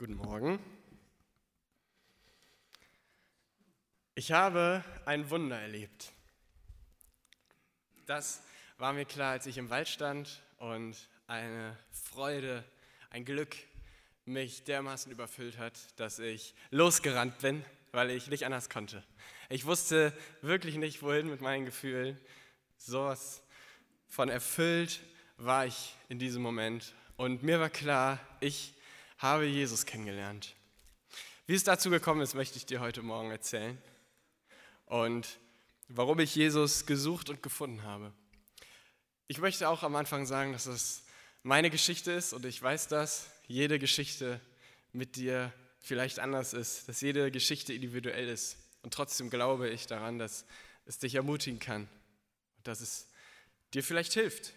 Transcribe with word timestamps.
Guten 0.00 0.14
Morgen. 0.14 0.58
Ich 4.14 4.32
habe 4.32 4.82
ein 5.04 5.28
Wunder 5.28 5.60
erlebt. 5.60 6.10
Das 8.06 8.42
war 8.78 8.94
mir 8.94 9.04
klar, 9.04 9.32
als 9.32 9.44
ich 9.44 9.58
im 9.58 9.68
Wald 9.68 9.88
stand 9.88 10.42
und 10.56 10.96
eine 11.26 11.76
Freude, 11.90 12.64
ein 13.10 13.26
Glück 13.26 13.54
mich 14.24 14.64
dermaßen 14.64 15.12
überfüllt 15.12 15.58
hat, 15.58 15.78
dass 16.00 16.18
ich 16.18 16.54
losgerannt 16.70 17.38
bin, 17.40 17.62
weil 17.92 18.08
ich 18.08 18.28
nicht 18.28 18.46
anders 18.46 18.70
konnte. 18.70 19.04
Ich 19.50 19.66
wusste 19.66 20.16
wirklich 20.40 20.76
nicht, 20.76 21.02
wohin 21.02 21.28
mit 21.28 21.42
meinen 21.42 21.66
Gefühlen. 21.66 22.18
So 22.78 23.04
was 23.04 23.42
von 24.08 24.30
erfüllt 24.30 25.02
war 25.36 25.66
ich 25.66 25.94
in 26.08 26.18
diesem 26.18 26.40
Moment. 26.40 26.94
Und 27.18 27.42
mir 27.42 27.60
war 27.60 27.68
klar, 27.68 28.18
ich 28.40 28.79
habe 29.20 29.44
Jesus 29.44 29.84
kennengelernt. 29.84 30.54
Wie 31.46 31.54
es 31.54 31.62
dazu 31.62 31.90
gekommen 31.90 32.22
ist, 32.22 32.34
möchte 32.34 32.56
ich 32.56 32.64
dir 32.64 32.80
heute 32.80 33.02
Morgen 33.02 33.30
erzählen. 33.30 33.76
Und 34.86 35.38
warum 35.88 36.18
ich 36.20 36.34
Jesus 36.34 36.86
gesucht 36.86 37.28
und 37.28 37.42
gefunden 37.42 37.82
habe. 37.82 38.12
Ich 39.28 39.38
möchte 39.38 39.68
auch 39.68 39.82
am 39.82 39.94
Anfang 39.94 40.24
sagen, 40.24 40.52
dass 40.52 40.66
es 40.66 41.04
meine 41.42 41.70
Geschichte 41.70 42.12
ist 42.12 42.32
und 42.32 42.44
ich 42.46 42.60
weiß, 42.62 42.88
dass 42.88 43.30
jede 43.46 43.78
Geschichte 43.78 44.40
mit 44.92 45.16
dir 45.16 45.52
vielleicht 45.80 46.18
anders 46.18 46.54
ist, 46.54 46.88
dass 46.88 47.00
jede 47.00 47.30
Geschichte 47.30 47.74
individuell 47.74 48.28
ist. 48.28 48.56
Und 48.82 48.94
trotzdem 48.94 49.28
glaube 49.28 49.68
ich 49.68 49.86
daran, 49.86 50.18
dass 50.18 50.46
es 50.86 50.98
dich 50.98 51.14
ermutigen 51.14 51.60
kann 51.60 51.88
und 52.56 52.66
dass 52.66 52.80
es 52.80 53.06
dir 53.74 53.84
vielleicht 53.84 54.14
hilft. 54.14 54.54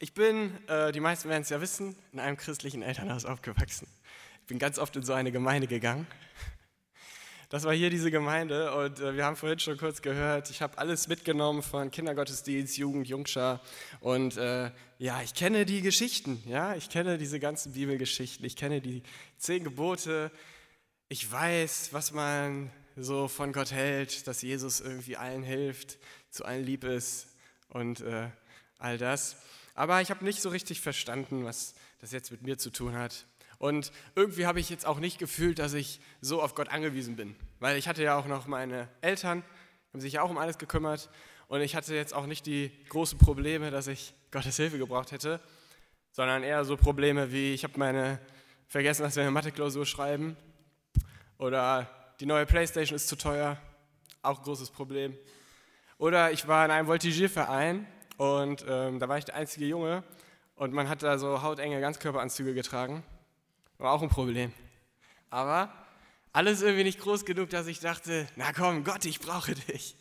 Ich 0.00 0.14
bin, 0.14 0.56
äh, 0.68 0.92
die 0.92 1.00
meisten 1.00 1.28
werden 1.28 1.42
es 1.42 1.48
ja 1.48 1.60
wissen, 1.60 1.96
in 2.12 2.20
einem 2.20 2.36
christlichen 2.36 2.82
Elternhaus 2.82 3.24
aufgewachsen. 3.24 3.88
Ich 4.42 4.46
bin 4.46 4.60
ganz 4.60 4.78
oft 4.78 4.94
in 4.94 5.02
so 5.02 5.12
eine 5.12 5.32
Gemeinde 5.32 5.66
gegangen. 5.66 6.06
Das 7.48 7.64
war 7.64 7.74
hier 7.74 7.90
diese 7.90 8.12
Gemeinde 8.12 8.72
und 8.76 9.00
äh, 9.00 9.16
wir 9.16 9.24
haben 9.24 9.34
vorhin 9.34 9.58
schon 9.58 9.76
kurz 9.76 10.00
gehört, 10.00 10.50
ich 10.50 10.62
habe 10.62 10.78
alles 10.78 11.08
mitgenommen 11.08 11.64
von 11.64 11.90
Kindergottesdienst, 11.90 12.76
Jugend, 12.76 13.08
Jungschar 13.08 13.60
und 13.98 14.36
äh, 14.36 14.70
ja, 14.98 15.20
ich 15.20 15.34
kenne 15.34 15.66
die 15.66 15.82
Geschichten, 15.82 16.44
ja, 16.46 16.76
ich 16.76 16.90
kenne 16.90 17.18
diese 17.18 17.40
ganzen 17.40 17.72
Bibelgeschichten, 17.72 18.46
ich 18.46 18.54
kenne 18.54 18.80
die 18.80 19.02
zehn 19.38 19.64
Gebote, 19.64 20.30
ich 21.08 21.32
weiß, 21.32 21.88
was 21.92 22.12
man 22.12 22.70
so 22.96 23.26
von 23.26 23.52
Gott 23.52 23.72
hält, 23.72 24.28
dass 24.28 24.42
Jesus 24.42 24.80
irgendwie 24.80 25.16
allen 25.16 25.42
hilft, 25.42 25.98
zu 26.30 26.44
allen 26.44 26.64
lieb 26.64 26.84
ist 26.84 27.26
und 27.70 28.00
äh, 28.02 28.28
all 28.78 28.96
das. 28.96 29.38
Aber 29.78 30.02
ich 30.02 30.10
habe 30.10 30.24
nicht 30.24 30.42
so 30.42 30.48
richtig 30.48 30.80
verstanden, 30.80 31.44
was 31.44 31.72
das 32.00 32.10
jetzt 32.10 32.32
mit 32.32 32.42
mir 32.42 32.58
zu 32.58 32.70
tun 32.70 32.96
hat. 32.96 33.26
Und 33.58 33.92
irgendwie 34.16 34.44
habe 34.44 34.58
ich 34.58 34.70
jetzt 34.70 34.84
auch 34.84 34.98
nicht 34.98 35.20
gefühlt, 35.20 35.60
dass 35.60 35.72
ich 35.72 36.00
so 36.20 36.42
auf 36.42 36.56
Gott 36.56 36.70
angewiesen 36.70 37.14
bin. 37.14 37.36
Weil 37.60 37.76
ich 37.76 37.86
hatte 37.86 38.02
ja 38.02 38.18
auch 38.18 38.26
noch 38.26 38.48
meine 38.48 38.88
Eltern, 39.02 39.44
haben 39.92 40.00
sich 40.00 40.14
ja 40.14 40.22
auch 40.22 40.30
um 40.30 40.38
alles 40.38 40.58
gekümmert. 40.58 41.10
Und 41.46 41.60
ich 41.60 41.76
hatte 41.76 41.94
jetzt 41.94 42.12
auch 42.12 42.26
nicht 42.26 42.44
die 42.46 42.72
großen 42.88 43.20
Probleme, 43.20 43.70
dass 43.70 43.86
ich 43.86 44.14
Gottes 44.32 44.56
Hilfe 44.56 44.78
gebraucht 44.78 45.12
hätte, 45.12 45.40
sondern 46.10 46.42
eher 46.42 46.64
so 46.64 46.76
Probleme 46.76 47.30
wie, 47.30 47.54
ich 47.54 47.62
habe 47.62 47.78
meine 47.78 48.18
vergessen, 48.66 49.04
dass 49.04 49.14
wir 49.14 49.22
eine 49.22 49.30
Mathe-Klausur 49.30 49.86
schreiben. 49.86 50.36
Oder 51.38 51.88
die 52.18 52.26
neue 52.26 52.46
Playstation 52.46 52.96
ist 52.96 53.06
zu 53.06 53.14
teuer, 53.14 53.56
auch 54.22 54.38
ein 54.38 54.44
großes 54.44 54.72
Problem. 54.72 55.16
Oder 55.98 56.32
ich 56.32 56.48
war 56.48 56.64
in 56.64 56.72
einem 56.72 56.88
Voltigierverein 56.88 57.86
und 58.18 58.64
ähm, 58.68 58.98
da 58.98 59.08
war 59.08 59.16
ich 59.16 59.24
der 59.24 59.36
einzige 59.36 59.64
Junge 59.64 60.02
und 60.56 60.74
man 60.74 60.88
hat 60.88 61.04
da 61.04 61.18
so 61.18 61.40
hautenge 61.40 61.80
Ganzkörperanzüge 61.80 62.52
getragen. 62.52 63.04
War 63.78 63.92
auch 63.92 64.02
ein 64.02 64.08
Problem. 64.08 64.52
Aber 65.30 65.72
alles 66.32 66.60
irgendwie 66.60 66.82
nicht 66.82 66.98
groß 67.00 67.24
genug, 67.24 67.48
dass 67.50 67.68
ich 67.68 67.78
dachte, 67.78 68.26
na 68.34 68.52
komm, 68.52 68.82
Gott, 68.82 69.04
ich 69.04 69.20
brauche 69.20 69.54
dich. 69.54 69.96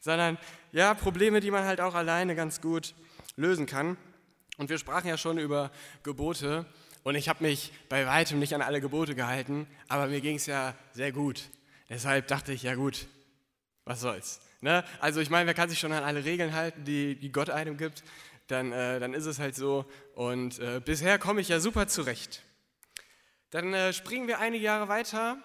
Sondern 0.00 0.38
ja, 0.72 0.94
Probleme, 0.94 1.40
die 1.40 1.50
man 1.50 1.64
halt 1.64 1.82
auch 1.82 1.94
alleine 1.94 2.34
ganz 2.34 2.62
gut 2.62 2.94
lösen 3.36 3.66
kann. 3.66 3.98
Und 4.56 4.70
wir 4.70 4.78
sprachen 4.78 5.08
ja 5.08 5.18
schon 5.18 5.36
über 5.36 5.70
Gebote 6.02 6.64
und 7.02 7.16
ich 7.16 7.28
habe 7.28 7.44
mich 7.44 7.72
bei 7.90 8.06
weitem 8.06 8.38
nicht 8.38 8.54
an 8.54 8.62
alle 8.62 8.80
Gebote 8.80 9.14
gehalten, 9.14 9.66
aber 9.88 10.06
mir 10.06 10.22
ging 10.22 10.36
es 10.36 10.46
ja 10.46 10.74
sehr 10.92 11.12
gut. 11.12 11.50
Deshalb 11.90 12.28
dachte 12.28 12.52
ich, 12.54 12.62
ja 12.62 12.74
gut, 12.74 13.06
was 13.84 14.00
soll's. 14.00 14.40
Ne? 14.60 14.84
Also 15.00 15.20
ich 15.20 15.30
meine, 15.30 15.46
wer 15.46 15.54
kann 15.54 15.68
sich 15.68 15.78
schon 15.78 15.92
an 15.92 16.04
alle 16.04 16.24
Regeln 16.24 16.54
halten, 16.54 16.84
die, 16.84 17.16
die 17.16 17.30
Gott 17.30 17.50
einem 17.50 17.76
gibt, 17.76 18.02
dann, 18.48 18.72
äh, 18.72 18.98
dann 18.98 19.14
ist 19.14 19.26
es 19.26 19.38
halt 19.38 19.54
so. 19.54 19.84
Und 20.14 20.58
äh, 20.58 20.80
bisher 20.84 21.18
komme 21.18 21.40
ich 21.40 21.48
ja 21.48 21.60
super 21.60 21.86
zurecht. 21.86 22.42
Dann 23.50 23.72
äh, 23.72 23.92
springen 23.92 24.26
wir 24.26 24.40
einige 24.40 24.64
Jahre 24.64 24.88
weiter. 24.88 25.38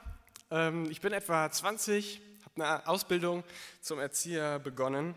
Ähm, 0.52 0.90
ich 0.90 1.02
bin 1.02 1.14
etwa 1.14 1.50
20, 1.50 2.22
habe 2.46 2.64
eine 2.64 2.88
Ausbildung 2.88 3.44
zum 3.82 4.00
Erzieher 4.00 4.60
begonnen. 4.60 5.16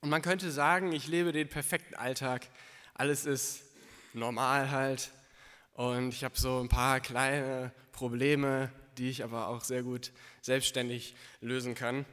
Und 0.00 0.10
man 0.10 0.22
könnte 0.22 0.50
sagen, 0.50 0.92
ich 0.92 1.08
lebe 1.08 1.32
den 1.32 1.48
perfekten 1.48 1.94
Alltag. 1.94 2.46
Alles 2.94 3.26
ist 3.26 3.62
normal 4.12 4.70
halt. 4.70 5.10
Und 5.72 6.10
ich 6.10 6.24
habe 6.24 6.38
so 6.38 6.60
ein 6.60 6.68
paar 6.68 7.00
kleine 7.00 7.72
Probleme, 7.92 8.70
die 8.96 9.10
ich 9.10 9.24
aber 9.24 9.48
auch 9.48 9.62
sehr 9.62 9.82
gut 9.82 10.12
selbstständig 10.40 11.14
lösen 11.40 11.74
kann. 11.74 12.04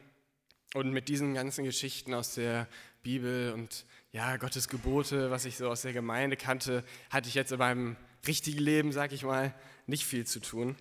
Und 0.76 0.92
mit 0.92 1.08
diesen 1.08 1.36
ganzen 1.36 1.64
Geschichten 1.64 2.14
aus 2.14 2.34
der 2.34 2.68
Bibel 3.02 3.54
und 3.54 3.86
ja, 4.12 4.36
Gottes 4.36 4.68
Gebote, 4.68 5.32
was 5.32 5.46
ich 5.46 5.56
so 5.56 5.70
aus 5.70 5.84
der 5.84 5.94
Gemeinde 5.94 6.36
kannte, 6.36 6.84
hatte 7.10 7.30
ich 7.30 7.34
jetzt 7.34 7.54
in 7.54 7.60
meinem 7.60 7.96
richtigen 8.28 8.60
Leben, 8.60 8.92
sag 8.92 9.14
ich 9.14 9.24
mal, 9.24 9.54
nicht 9.88 10.06
viel 10.06 10.28
zu 10.28 10.42
tun. 10.42 10.76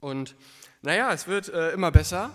Und 0.00 0.34
naja, 0.80 1.12
es 1.12 1.26
wird 1.26 1.50
äh, 1.50 1.72
immer 1.72 1.90
besser. 1.90 2.34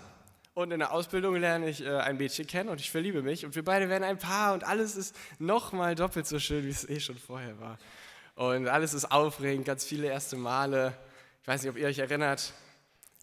Und 0.54 0.70
in 0.70 0.78
der 0.78 0.92
Ausbildung 0.92 1.34
lerne 1.34 1.68
ich 1.68 1.84
äh, 1.84 1.96
ein 1.96 2.16
Mädchen 2.16 2.46
kennen 2.46 2.68
und 2.68 2.80
ich 2.80 2.92
verliebe 2.92 3.22
mich. 3.22 3.44
Und 3.44 3.56
wir 3.56 3.64
beide 3.64 3.88
werden 3.88 4.04
ein 4.04 4.18
Paar 4.18 4.54
und 4.54 4.62
alles 4.62 4.94
ist 4.94 5.16
nochmal 5.40 5.96
doppelt 5.96 6.28
so 6.28 6.38
schön, 6.38 6.64
wie 6.64 6.70
es 6.70 6.88
eh 6.88 7.00
schon 7.00 7.18
vorher 7.18 7.58
war. 7.58 7.76
Und 8.36 8.68
alles 8.68 8.94
ist 8.94 9.10
aufregend, 9.10 9.66
ganz 9.66 9.84
viele 9.84 10.06
erste 10.06 10.36
Male. 10.36 10.96
Ich 11.42 11.48
weiß 11.48 11.62
nicht, 11.62 11.70
ob 11.72 11.76
ihr 11.76 11.88
euch 11.88 11.98
erinnert 11.98 12.52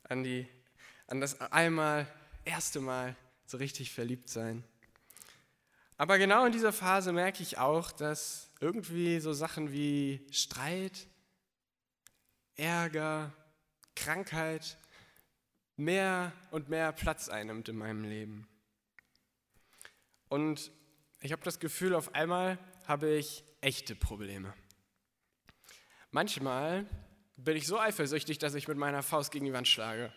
an, 0.09 0.25
die, 0.25 0.45
an 1.07 1.21
das 1.21 1.39
einmal 1.53 2.05
erste 2.45 2.79
Mal 2.79 3.15
so 3.45 3.57
richtig 3.57 3.91
verliebt 3.91 4.29
sein. 4.29 4.63
Aber 5.97 6.17
genau 6.17 6.45
in 6.45 6.51
dieser 6.51 6.73
Phase 6.73 7.13
merke 7.13 7.43
ich 7.43 7.57
auch, 7.57 7.91
dass 7.91 8.49
irgendwie 8.59 9.19
so 9.19 9.33
Sachen 9.33 9.71
wie 9.71 10.25
Streit, 10.31 11.07
Ärger, 12.55 13.31
Krankheit 13.95 14.77
mehr 15.77 16.31
und 16.51 16.69
mehr 16.69 16.91
Platz 16.91 17.29
einnimmt 17.29 17.69
in 17.69 17.77
meinem 17.77 18.03
Leben. 18.03 18.47
Und 20.29 20.71
ich 21.19 21.31
habe 21.31 21.43
das 21.43 21.59
Gefühl, 21.59 21.93
auf 21.93 22.15
einmal 22.15 22.57
habe 22.87 23.09
ich 23.09 23.43
echte 23.61 23.95
Probleme. 23.95 24.53
Manchmal 26.09 26.85
bin 27.37 27.55
ich 27.55 27.67
so 27.67 27.79
eifersüchtig, 27.79 28.39
dass 28.39 28.53
ich 28.53 28.67
mit 28.67 28.77
meiner 28.77 29.03
Faust 29.03 29.31
gegen 29.31 29.45
die 29.45 29.53
Wand 29.53 29.67
schlage, 29.67 30.11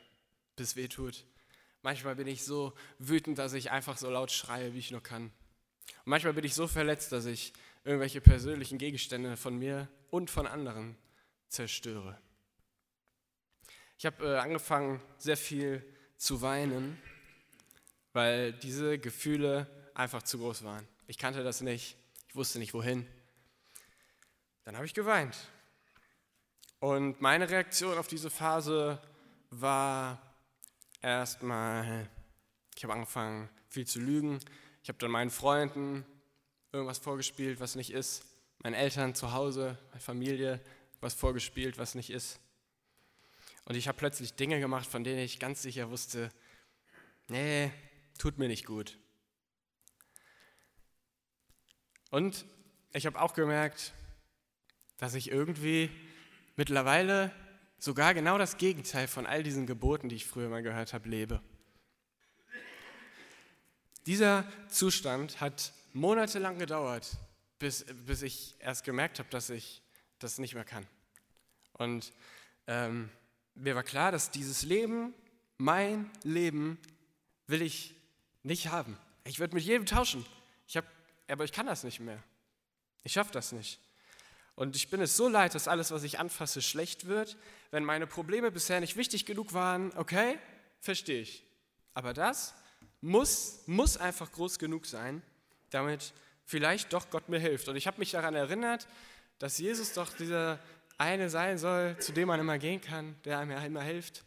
bis 0.57 0.77
weh 0.77 0.89
tut. 0.89 1.27
Manchmal 1.85 2.17
bin 2.17 2.27
ich 2.27 2.43
so 2.43 2.73
wütend, 2.99 3.37
dass 3.39 3.53
ich 3.53 3.71
einfach 3.71 3.99
so 3.99 4.09
laut 4.09 4.33
schreie, 4.33 4.73
wie 4.73 4.79
ich 4.79 4.91
nur 4.91 5.03
kann. 5.03 5.25
Und 5.25 6.07
manchmal 6.07 6.33
bin 6.33 6.43
ich 6.43 6.55
so 6.55 6.67
verletzt, 6.67 7.13
dass 7.13 7.27
ich 7.27 7.53
irgendwelche 7.85 8.23
persönlichen 8.23 8.79
Gegenstände 8.79 9.37
von 9.37 9.59
mir 9.59 9.87
und 10.09 10.31
von 10.31 10.47
anderen 10.47 10.97
zerstöre. 11.49 12.19
Ich 13.99 14.07
habe 14.07 14.25
äh, 14.25 14.39
angefangen, 14.39 14.99
sehr 15.19 15.37
viel 15.37 15.85
zu 16.17 16.41
weinen, 16.41 16.99
weil 18.15 18.55
diese 18.55 18.99
Gefühle 18.99 19.67
einfach 19.93 20.23
zu 20.23 20.39
groß 20.39 20.65
waren. 20.65 20.89
Ich 21.07 21.19
kannte 21.19 21.45
das 21.45 21.61
nicht, 21.61 21.99
ich 22.29 22.35
wusste 22.35 22.61
nicht 22.61 22.73
wohin. 22.73 23.07
Dann 24.63 24.75
habe 24.75 24.87
ich 24.87 24.95
geweint. 24.95 25.37
Und 26.79 27.21
meine 27.21 27.51
Reaktion 27.51 27.99
auf 27.99 28.09
diese 28.09 28.31
Phase 28.31 29.03
war 29.51 30.24
erstmal, 31.05 32.09
ich 32.75 32.83
habe 32.83 32.95
angefangen 32.95 33.49
viel 33.69 33.87
zu 33.87 34.01
lügen. 34.01 34.41
Ich 34.83 34.89
habe 34.89 34.99
dann 34.99 35.11
meinen 35.11 35.31
Freunden 35.31 36.05
irgendwas 36.73 36.99
vorgespielt, 36.99 37.61
was 37.61 37.75
nicht 37.77 37.93
ist. 37.93 38.25
Meinen 38.59 38.75
Eltern 38.75 39.15
zu 39.15 39.33
Hause, 39.33 39.79
meine 39.91 40.01
Familie 40.01 40.61
was 41.01 41.15
vorgespielt, 41.15 41.77
was 41.77 41.95
nicht 41.95 42.11
ist. 42.11 42.41
Und 43.67 43.77
ich 43.77 43.89
habe 43.89 43.99
plötzlich 43.99 44.35
Dinge 44.35 44.59
gemacht, 44.59 44.87
von 44.87 45.05
denen 45.05 45.21
ich 45.21 45.39
ganz 45.39 45.63
sicher 45.63 45.91
wusste, 45.91 46.31
nee, 47.29 47.71
tut 48.19 48.39
mir 48.39 48.49
nicht 48.49 48.65
gut. 48.65 48.99
Und 52.11 52.47
ich 52.93 53.07
habe 53.07 53.21
auch 53.21 53.35
gemerkt, 53.35 53.93
dass 54.97 55.15
ich 55.15 55.31
irgendwie 55.31 55.91
mittlerweile 56.57 57.33
sogar 57.85 58.15
genau 58.15 58.39
das 58.39 58.57
Gegenteil 58.57 59.07
von 59.07 59.27
all 59.27 59.43
diesen 59.43 59.67
Geboten, 59.67 60.09
die 60.09 60.17
ich 60.17 60.25
früher 60.27 60.49
mal 60.49 60.63
gehört 60.63 60.95
habe, 60.95 61.07
lebe. 61.07 61.43
Dieser 64.07 64.47
Zustand 64.69 65.43
hat 65.43 65.75
monatelang 65.93 66.59
gedauert, 66.59 67.19
bis, 67.59 67.85
bis 68.07 68.23
ich 68.23 68.55
erst 68.59 68.85
gemerkt 68.85 69.19
habe, 69.19 69.29
dass 69.29 69.51
ich 69.51 69.83
das 70.19 70.39
nicht 70.39 70.55
mehr 70.55 70.65
kann. 70.65 70.87
Und 71.75 72.15
ähm, 72.67 73.11
mir 73.55 73.75
war 73.75 73.83
klar, 73.83 74.11
dass 74.11 74.31
dieses 74.31 74.63
Leben, 74.63 75.13
mein 75.59 76.11
Leben, 76.23 76.79
will 77.47 77.61
ich 77.61 77.95
nicht 78.43 78.69
haben. 78.69 78.97
Ich 79.25 79.41
würde 79.41 79.55
mit 79.55 79.65
jedem 79.65 79.85
tauschen. 79.85 80.25
Ich 80.67 80.79
hab, 80.79 80.87
aber 81.29 81.45
ich 81.45 81.53
kann 81.53 81.67
das 81.67 81.85
nicht 81.85 82.01
mehr. 82.01 82.23
Ich 83.03 83.13
schaffe 83.13 83.33
das 83.33 83.53
nicht. 83.53 83.79
Und 84.57 84.77
ich 84.77 84.89
bin 84.89 85.01
es 85.01 85.17
so 85.17 85.29
leid, 85.29 85.55
dass 85.55 85.67
alles, 85.67 85.91
was 85.91 86.05
ich 86.05 86.19
anfasse, 86.19 86.63
schlecht 86.63 87.07
wird. 87.07 87.37
Wenn 87.71 87.85
meine 87.85 88.07
Probleme 88.07 88.51
bisher 88.51 88.81
nicht 88.81 88.97
wichtig 88.97 89.27
genug 89.27 89.53
waren, 89.53 89.93
okay, 89.97 90.39
verstehe 90.81 91.21
ich. 91.21 91.45
Aber 91.93 92.13
das 92.13 92.55
muss, 93.01 93.63
muss 93.67 93.97
einfach 93.97 94.31
groß 94.31 94.59
genug 94.59 94.87
sein, 94.87 95.23
damit 95.71 96.13
vielleicht 96.45 96.93
doch 96.93 97.11
Gott 97.11 97.29
mir 97.29 97.41
hilft. 97.41 97.69
Und 97.69 97.77
ich 97.77 97.87
habe 97.87 97.99
mich 97.99 98.13
daran 98.13 98.35
erinnert, 98.35 98.87
dass 99.39 99.59
Jesus 99.59 99.93
doch 99.93 100.13
dieser 100.17 100.61
eine 100.99 101.31
sein 101.31 101.59
soll, 101.59 101.99
zu 101.99 102.13
dem 102.13 102.29
man 102.29 102.39
immer 102.39 102.59
gehen 102.59 102.81
kann, 102.81 103.17
der 103.25 103.39
einem 103.39 103.51
immer 103.65 103.83
hilft. 103.83 104.25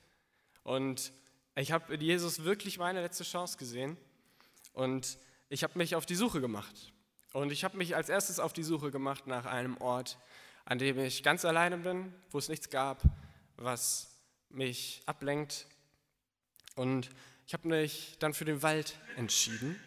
Und 0.63 1.13
ich 1.56 1.71
habe 1.71 1.94
in 1.94 2.01
Jesus 2.01 2.44
wirklich 2.44 2.77
meine 2.77 3.01
letzte 3.01 3.24
Chance 3.24 3.57
gesehen. 3.57 3.97
Und 4.74 5.18
ich 5.50 5.63
habe 5.63 5.77
mich 5.77 5.95
auf 5.95 6.06
die 6.06 6.15
Suche 6.15 6.41
gemacht. 6.41 6.91
Und 7.38 7.51
ich 7.51 7.63
habe 7.63 7.78
mich 7.78 7.95
als 7.95 8.10
erstes 8.10 8.39
auf 8.39 8.51
die 8.51 8.63
Suche 8.63 8.89
gemacht 8.89 9.28
nach 9.28 9.45
einem 9.45 9.78
Ort, 9.78 10.18
an 10.66 10.80
dem 10.80 10.98
ich 10.98 11.22
ganz 11.22 11.45
alleine 11.45 11.78
bin, 11.78 12.12
wo 12.31 12.39
es 12.39 12.50
nichts 12.50 12.72
gab, 12.72 13.04
was 13.57 14.10
mich 14.50 15.04
ablenkt. 15.06 15.68
Und 16.74 17.12
ich 17.45 17.54
habe 17.54 17.68
mich 17.68 18.18
dann 18.18 18.34
für 18.34 18.44
den 18.44 18.63
Wald 18.63 18.98
entschieden. 19.18 19.80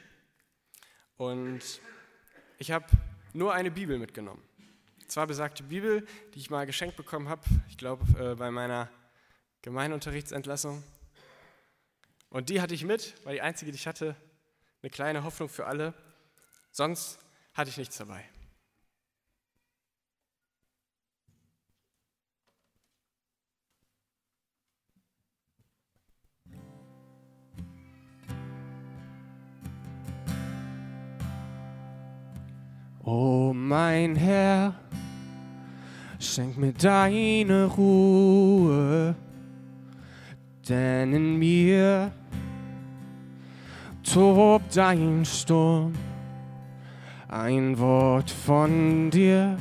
Und 1.16 1.60
ich 2.58 2.70
habe 2.70 2.86
nur 3.32 3.52
eine 3.52 3.72
Bibel 3.72 3.98
mitgenommen. 3.98 4.44
Zwar 5.08 5.26
besagte 5.26 5.64
Bibel, 5.64 6.06
die 6.34 6.38
ich 6.38 6.50
mal 6.50 6.66
geschenkt 6.66 6.96
bekommen 6.96 7.28
habe, 7.28 7.42
ich 7.68 7.76
glaube 7.76 8.04
äh, 8.16 8.36
bei 8.36 8.52
meiner 8.52 8.88
Gemeinunterrichtsentlassung. 9.62 10.84
Und 12.28 12.48
die 12.48 12.60
hatte 12.60 12.74
ich 12.74 12.84
mit, 12.84 13.12
war 13.24 13.32
die 13.32 13.42
einzige, 13.42 13.72
die 13.72 13.76
ich 13.76 13.88
hatte. 13.88 14.14
Eine 14.82 14.90
kleine 14.90 15.24
Hoffnung 15.24 15.48
für 15.48 15.66
alle. 15.66 15.94
Sonst 16.70 17.18
hatte 17.54 17.70
ich 17.70 17.76
nichts 17.76 17.98
dabei. 17.98 18.24
Oh 33.02 33.52
mein 33.52 34.14
Herr, 34.14 34.74
schenk 36.20 36.56
mir 36.58 36.72
deine 36.72 37.64
Ruhe, 37.64 39.14
denn 40.68 41.12
in 41.14 41.38
mir 41.38 42.12
tobt 44.04 44.78
ein 44.78 45.24
Sturm 45.24 45.92
ein 47.30 47.78
Wort 47.78 48.28
von 48.28 49.08
dir 49.10 49.56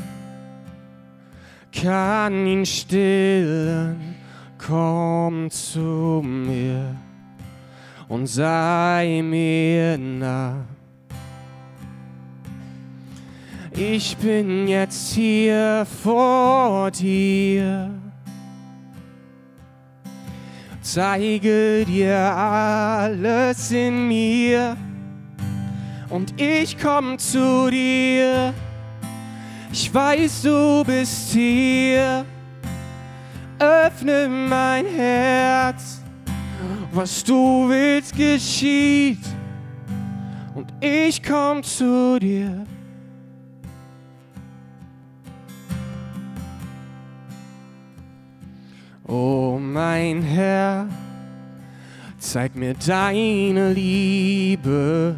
kann 1.71 2.47
ihn 2.47 2.65
stillen. 2.65 4.15
Komm 4.57 5.51
zu 5.51 6.21
mir 6.25 6.95
und 8.07 8.25
sei 8.25 9.21
mir 9.23 9.97
nah. 9.97 10.65
Ich 13.71 14.17
bin 14.17 14.67
jetzt 14.67 15.13
hier 15.13 15.85
vor 16.03 16.89
dir. 16.91 17.91
Zeige 20.81 21.85
dir 21.85 22.17
alles 22.17 23.71
in 23.71 24.07
mir 24.07 24.75
und 26.09 26.39
ich 26.39 26.77
komm 26.77 27.17
zu 27.17 27.69
dir. 27.69 28.53
Ich 29.71 29.93
weiß, 29.93 30.41
du 30.41 30.83
bist 30.83 31.31
hier. 31.31 32.25
Öffne 33.59 34.27
mein 34.27 34.85
Herz, 34.85 36.01
was 36.91 37.23
du 37.23 37.69
willst 37.69 38.15
geschieht. 38.15 39.19
Und 40.55 40.73
ich 40.81 41.21
komm 41.21 41.61
zu 41.61 42.19
dir. 42.19 42.65
Oh 49.05 49.57
mein 49.59 50.21
Herr, 50.21 50.87
zeig 52.19 52.55
mir 52.55 52.73
deine 52.75 53.73
Liebe 53.73 55.15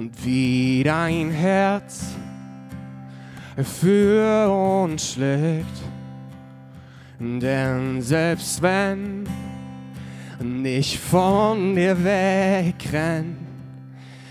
und 0.00 0.24
wie 0.24 0.82
dein 0.82 1.30
Herz 1.30 2.16
für 3.62 4.48
uns 4.48 5.12
schlägt. 5.12 5.66
Denn 7.18 8.00
selbst 8.00 8.62
wenn 8.62 9.28
ich 10.64 10.98
von 10.98 11.74
dir 11.74 12.02
wegrenn, 12.02 13.36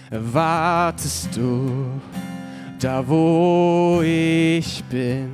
wartest 0.09 1.37
du 1.37 2.01
da, 2.79 3.07
wo 3.07 4.01
ich 4.03 4.83
bin. 4.85 5.29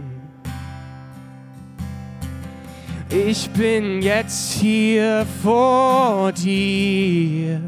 Ich 3.10 3.50
bin 3.52 4.02
jetzt 4.02 4.52
hier 4.56 5.26
vor 5.42 6.34
dir 6.34 7.62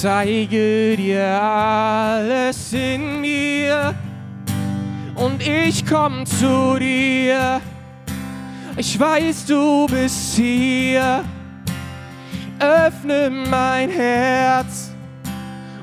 zeige 0.00 0.94
dir 0.94 1.40
alles 1.40 2.72
in 2.74 3.20
mir 3.22 3.94
und 5.14 5.40
ich 5.42 5.86
komm 5.86 6.26
zu 6.26 6.78
dir. 6.78 7.62
Ich 8.76 9.00
weiß, 9.00 9.46
du 9.46 9.86
bist 9.86 10.36
hier. 10.36 11.24
Öffne 12.58 13.30
mein 13.30 13.88
Herz, 13.88 14.90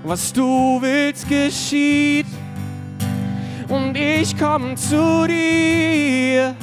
was 0.04 0.32
du 0.32 0.80
willst 0.80 1.28
geschieht. 1.28 2.28
Und 3.68 3.98
ich 3.98 4.38
komm 4.38 4.78
zu 4.78 5.26
dir. 5.28 6.56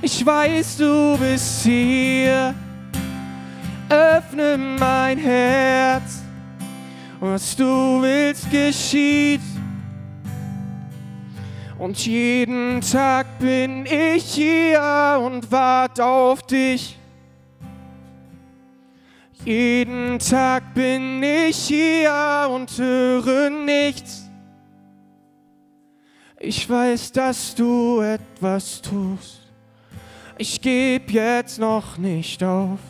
Ich 0.00 0.26
weiß, 0.26 0.78
du 0.78 1.16
bist 1.16 1.62
hier. 1.62 2.52
Öffne 3.88 4.58
mein 4.58 5.18
Herz 5.18 6.21
was 7.22 7.54
du 7.54 8.02
willst 8.02 8.50
geschieht. 8.50 9.40
Und 11.78 12.04
jeden 12.04 12.80
Tag 12.80 13.38
bin 13.38 13.86
ich 13.86 14.34
hier 14.34 15.20
und 15.24 15.50
warte 15.52 16.04
auf 16.04 16.42
dich. 16.42 16.98
Jeden 19.44 20.18
Tag 20.18 20.74
bin 20.74 21.22
ich 21.22 21.56
hier 21.58 22.48
und 22.50 22.76
höre 22.76 23.50
nichts. 23.50 24.28
Ich 26.40 26.68
weiß, 26.68 27.12
dass 27.12 27.54
du 27.54 28.00
etwas 28.00 28.82
tust. 28.82 29.42
Ich 30.38 30.60
geb 30.60 31.12
jetzt 31.12 31.60
noch 31.60 31.98
nicht 31.98 32.42
auf. 32.42 32.80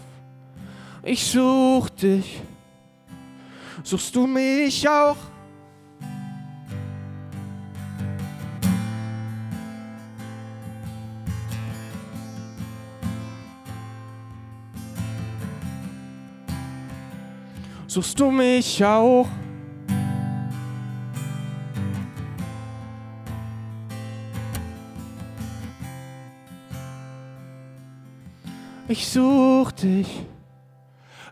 Ich 1.02 1.22
such 1.22 1.90
dich 1.90 2.40
suchst 3.82 4.14
du 4.14 4.26
mich 4.26 4.88
auch? 4.88 5.16
Suchst 17.86 18.18
du 18.18 18.30
mich 18.30 18.82
auch? 18.82 19.28
Ich 28.88 29.06
such 29.08 29.72
dich. 29.72 30.26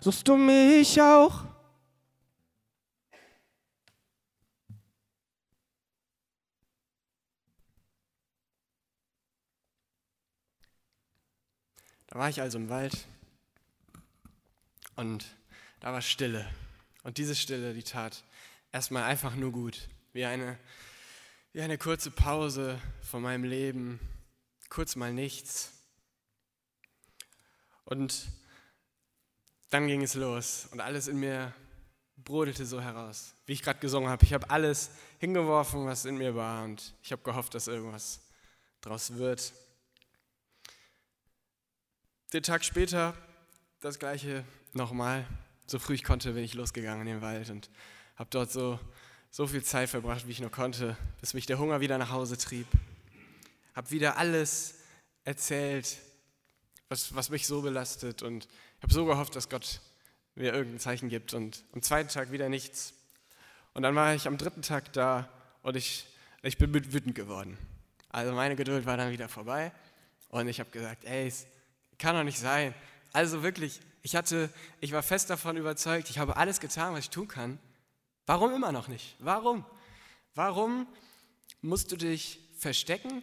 Suchst 0.00 0.28
du 0.28 0.36
mich 0.36 1.00
auch? 1.00 1.49
War 12.20 12.28
ich 12.28 12.42
also 12.42 12.58
im 12.58 12.68
Wald 12.68 13.06
und 14.94 15.24
da 15.80 15.90
war 15.90 16.02
Stille. 16.02 16.46
Und 17.02 17.16
diese 17.16 17.34
Stille, 17.34 17.72
die 17.72 17.82
tat 17.82 18.24
erstmal 18.72 19.04
einfach 19.04 19.36
nur 19.36 19.52
gut. 19.52 19.88
Wie 20.12 20.26
eine, 20.26 20.58
wie 21.54 21.62
eine 21.62 21.78
kurze 21.78 22.10
Pause 22.10 22.78
von 23.00 23.22
meinem 23.22 23.44
Leben, 23.44 23.98
kurz 24.68 24.96
mal 24.96 25.14
nichts. 25.14 25.72
Und 27.86 28.28
dann 29.70 29.86
ging 29.86 30.02
es 30.02 30.12
los 30.12 30.68
und 30.72 30.82
alles 30.82 31.08
in 31.08 31.18
mir 31.20 31.54
brodelte 32.18 32.66
so 32.66 32.82
heraus, 32.82 33.32
wie 33.46 33.54
ich 33.54 33.62
gerade 33.62 33.80
gesungen 33.80 34.10
habe. 34.10 34.26
Ich 34.26 34.34
habe 34.34 34.50
alles 34.50 34.90
hingeworfen, 35.20 35.86
was 35.86 36.04
in 36.04 36.18
mir 36.18 36.34
war 36.34 36.64
und 36.64 36.92
ich 37.02 37.12
habe 37.12 37.22
gehofft, 37.22 37.54
dass 37.54 37.66
irgendwas 37.66 38.20
draus 38.82 39.14
wird. 39.14 39.54
Den 42.32 42.44
Tag 42.44 42.64
später 42.64 43.12
das 43.80 43.98
gleiche 43.98 44.44
nochmal. 44.72 45.26
So 45.66 45.80
früh 45.80 45.94
ich 45.94 46.04
konnte, 46.04 46.32
bin 46.32 46.44
ich 46.44 46.54
losgegangen 46.54 47.04
in 47.04 47.14
den 47.14 47.22
Wald 47.22 47.50
und 47.50 47.68
habe 48.14 48.30
dort 48.30 48.52
so, 48.52 48.78
so 49.32 49.48
viel 49.48 49.64
Zeit 49.64 49.90
verbracht, 49.90 50.28
wie 50.28 50.30
ich 50.30 50.40
nur 50.40 50.52
konnte, 50.52 50.96
bis 51.20 51.34
mich 51.34 51.46
der 51.46 51.58
Hunger 51.58 51.80
wieder 51.80 51.98
nach 51.98 52.10
Hause 52.10 52.38
trieb. 52.38 52.68
Habe 53.74 53.90
wieder 53.90 54.16
alles 54.16 54.76
erzählt, 55.24 55.96
was, 56.88 57.16
was 57.16 57.30
mich 57.30 57.48
so 57.48 57.62
belastet 57.62 58.22
und 58.22 58.46
habe 58.80 58.94
so 58.94 59.06
gehofft, 59.06 59.34
dass 59.34 59.48
Gott 59.48 59.80
mir 60.36 60.52
irgendein 60.52 60.78
Zeichen 60.78 61.08
gibt 61.08 61.34
und 61.34 61.64
am 61.72 61.82
zweiten 61.82 62.10
Tag 62.10 62.30
wieder 62.30 62.48
nichts. 62.48 62.94
Und 63.74 63.82
dann 63.82 63.96
war 63.96 64.14
ich 64.14 64.28
am 64.28 64.38
dritten 64.38 64.62
Tag 64.62 64.92
da 64.92 65.28
und 65.62 65.76
ich, 65.76 66.06
ich 66.42 66.58
bin 66.58 66.72
wütend 66.72 67.16
geworden. 67.16 67.58
Also 68.08 68.32
meine 68.34 68.54
Geduld 68.54 68.86
war 68.86 68.96
dann 68.96 69.10
wieder 69.10 69.28
vorbei 69.28 69.72
und 70.28 70.46
ich 70.46 70.60
habe 70.60 70.70
gesagt, 70.70 71.04
ey, 71.06 71.32
kann 72.00 72.16
doch 72.16 72.24
nicht 72.24 72.38
sein. 72.38 72.74
Also 73.12 73.44
wirklich, 73.44 73.80
ich 74.02 74.16
hatte, 74.16 74.50
ich 74.80 74.92
war 74.92 75.02
fest 75.02 75.30
davon 75.30 75.56
überzeugt, 75.56 76.10
ich 76.10 76.18
habe 76.18 76.36
alles 76.36 76.58
getan, 76.58 76.94
was 76.94 77.00
ich 77.00 77.10
tun 77.10 77.28
kann. 77.28 77.60
Warum 78.26 78.52
immer 78.52 78.72
noch 78.72 78.88
nicht? 78.88 79.16
Warum? 79.20 79.64
Warum 80.34 80.88
musst 81.60 81.92
du 81.92 81.96
dich 81.96 82.40
verstecken? 82.56 83.22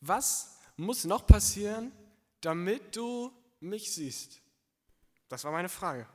Was 0.00 0.58
muss 0.76 1.04
noch 1.04 1.26
passieren, 1.26 1.92
damit 2.40 2.96
du 2.96 3.32
mich 3.60 3.92
siehst? 3.92 4.40
Das 5.28 5.44
war 5.44 5.52
meine 5.52 5.68
Frage. 5.68 6.06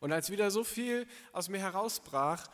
Und 0.00 0.12
als 0.12 0.30
wieder 0.30 0.50
so 0.50 0.64
viel 0.64 1.06
aus 1.32 1.48
mir 1.48 1.60
herausbrach 1.60 2.48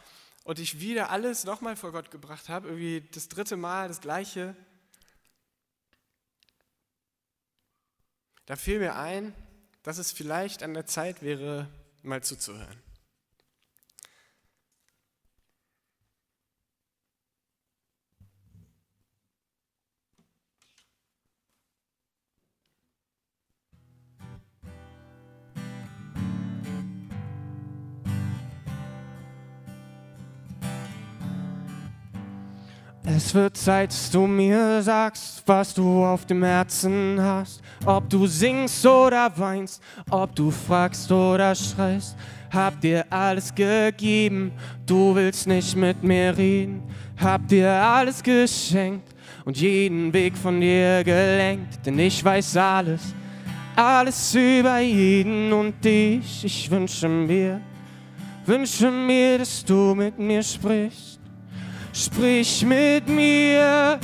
und 0.45 0.59
ich 0.59 0.81
wieder 0.81 1.11
alles 1.11 1.45
nochmal 1.45 1.77
vor 1.77 1.93
Gott 1.93 2.11
gebracht 2.11 2.49
habe, 2.49 2.69
irgendwie 2.69 3.09
das 3.13 3.29
dritte 3.29 3.57
Mal 3.57 3.89
das 3.89 4.01
gleiche, 4.01 4.57
da 8.47 8.57
fiel 8.57 8.79
mir 8.79 8.97
ein, 8.97 9.35
dass 9.83 9.99
es 9.99 10.13
vielleicht 10.13 10.63
an 10.63 10.75
der 10.75 10.87
Zeit 10.87 11.23
wäre, 11.23 11.69
mal 12.03 12.23
zuzuhören. 12.23 12.86
Es 33.17 33.35
wird 33.35 33.57
Zeit, 33.57 33.93
dass 33.93 34.11
du 34.11 34.27
mir 34.27 34.83
sagst, 34.83 35.43
was 35.47 35.73
du 35.73 36.05
auf 36.05 36.27
dem 36.27 36.45
Herzen 36.45 37.17
hast. 37.19 37.63
Ob 37.87 38.11
du 38.11 38.27
singst 38.27 38.85
oder 38.85 39.33
weinst, 39.37 39.83
ob 40.11 40.35
du 40.37 40.51
fragst 40.51 41.11
oder 41.11 41.55
schreist. 41.55 42.15
Hab 42.53 42.79
dir 42.79 43.07
alles 43.09 43.55
gegeben, 43.55 44.53
du 44.85 45.15
willst 45.15 45.47
nicht 45.47 45.75
mit 45.77 46.03
mir 46.03 46.37
reden. 46.37 46.83
Hab 47.17 47.49
dir 47.49 47.71
alles 47.71 48.23
geschenkt 48.23 49.09
und 49.47 49.57
jeden 49.57 50.13
Weg 50.13 50.37
von 50.37 50.61
dir 50.61 51.03
gelenkt. 51.03 51.87
Denn 51.87 51.99
ich 51.99 52.23
weiß 52.23 52.59
alles, 52.59 53.15
alles 53.77 54.35
über 54.35 54.79
jeden 54.81 55.55
und 55.55 55.83
dich. 55.83 56.45
Ich 56.45 56.71
wünsche 56.71 57.09
mir, 57.09 57.63
wünsche 58.45 58.91
mir, 58.91 59.39
dass 59.39 59.65
du 59.65 59.95
mit 59.95 60.19
mir 60.19 60.43
sprichst 60.43 61.17
sprich 61.97 62.65
mit 62.65 63.09
mir. 63.09 63.99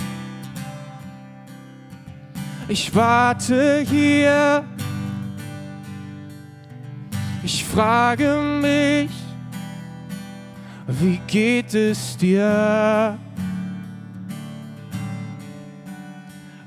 Ich 2.68 2.94
warte 2.94 3.84
hier. 3.86 4.64
Ich 7.44 7.64
frage 7.64 8.38
mich, 8.62 9.10
wie 10.86 11.20
geht 11.26 11.74
es 11.74 12.16
dir? 12.16 13.18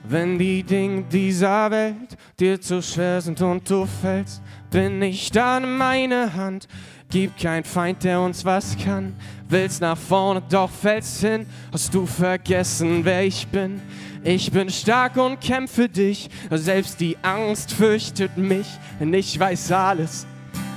Wenn 0.08 0.38
die 0.38 0.62
Dinge 0.62 1.03
dieser 1.03 1.72
Welt 1.72 2.17
dir 2.39 2.62
zu 2.62 2.82
schwer 2.84 3.22
sind 3.22 3.41
und 3.41 3.67
du 3.67 3.88
fällst, 4.01 4.41
bin 4.70 5.01
ich 5.01 5.32
dann 5.32 5.77
meine 5.77 6.34
Hand. 6.36 6.67
Gib 7.15 7.39
kein 7.39 7.63
Feind, 7.63 8.03
der 8.03 8.19
uns 8.19 8.43
was 8.43 8.75
kann 8.77 9.15
willst 9.48 9.79
nach 9.79 9.98
vorne, 9.98 10.43
doch 10.50 10.69
fällst 10.69 11.22
hin. 11.22 11.45
Hast 11.72 11.93
du 11.93 12.05
vergessen, 12.05 13.05
wer 13.05 13.24
ich 13.24 13.48
bin? 13.48 13.81
Ich 14.22 14.51
bin 14.51 14.69
stark 14.69 15.15
und 15.15 15.39
kämpfe 15.39 15.88
dich, 15.88 16.29
selbst 16.51 17.00
die 17.00 17.15
Angst 17.22 17.72
fürchtet 17.72 18.36
mich, 18.36 18.67
denn 19.00 19.13
ich 19.13 19.39
weiß 19.39 19.72
alles, 19.72 20.27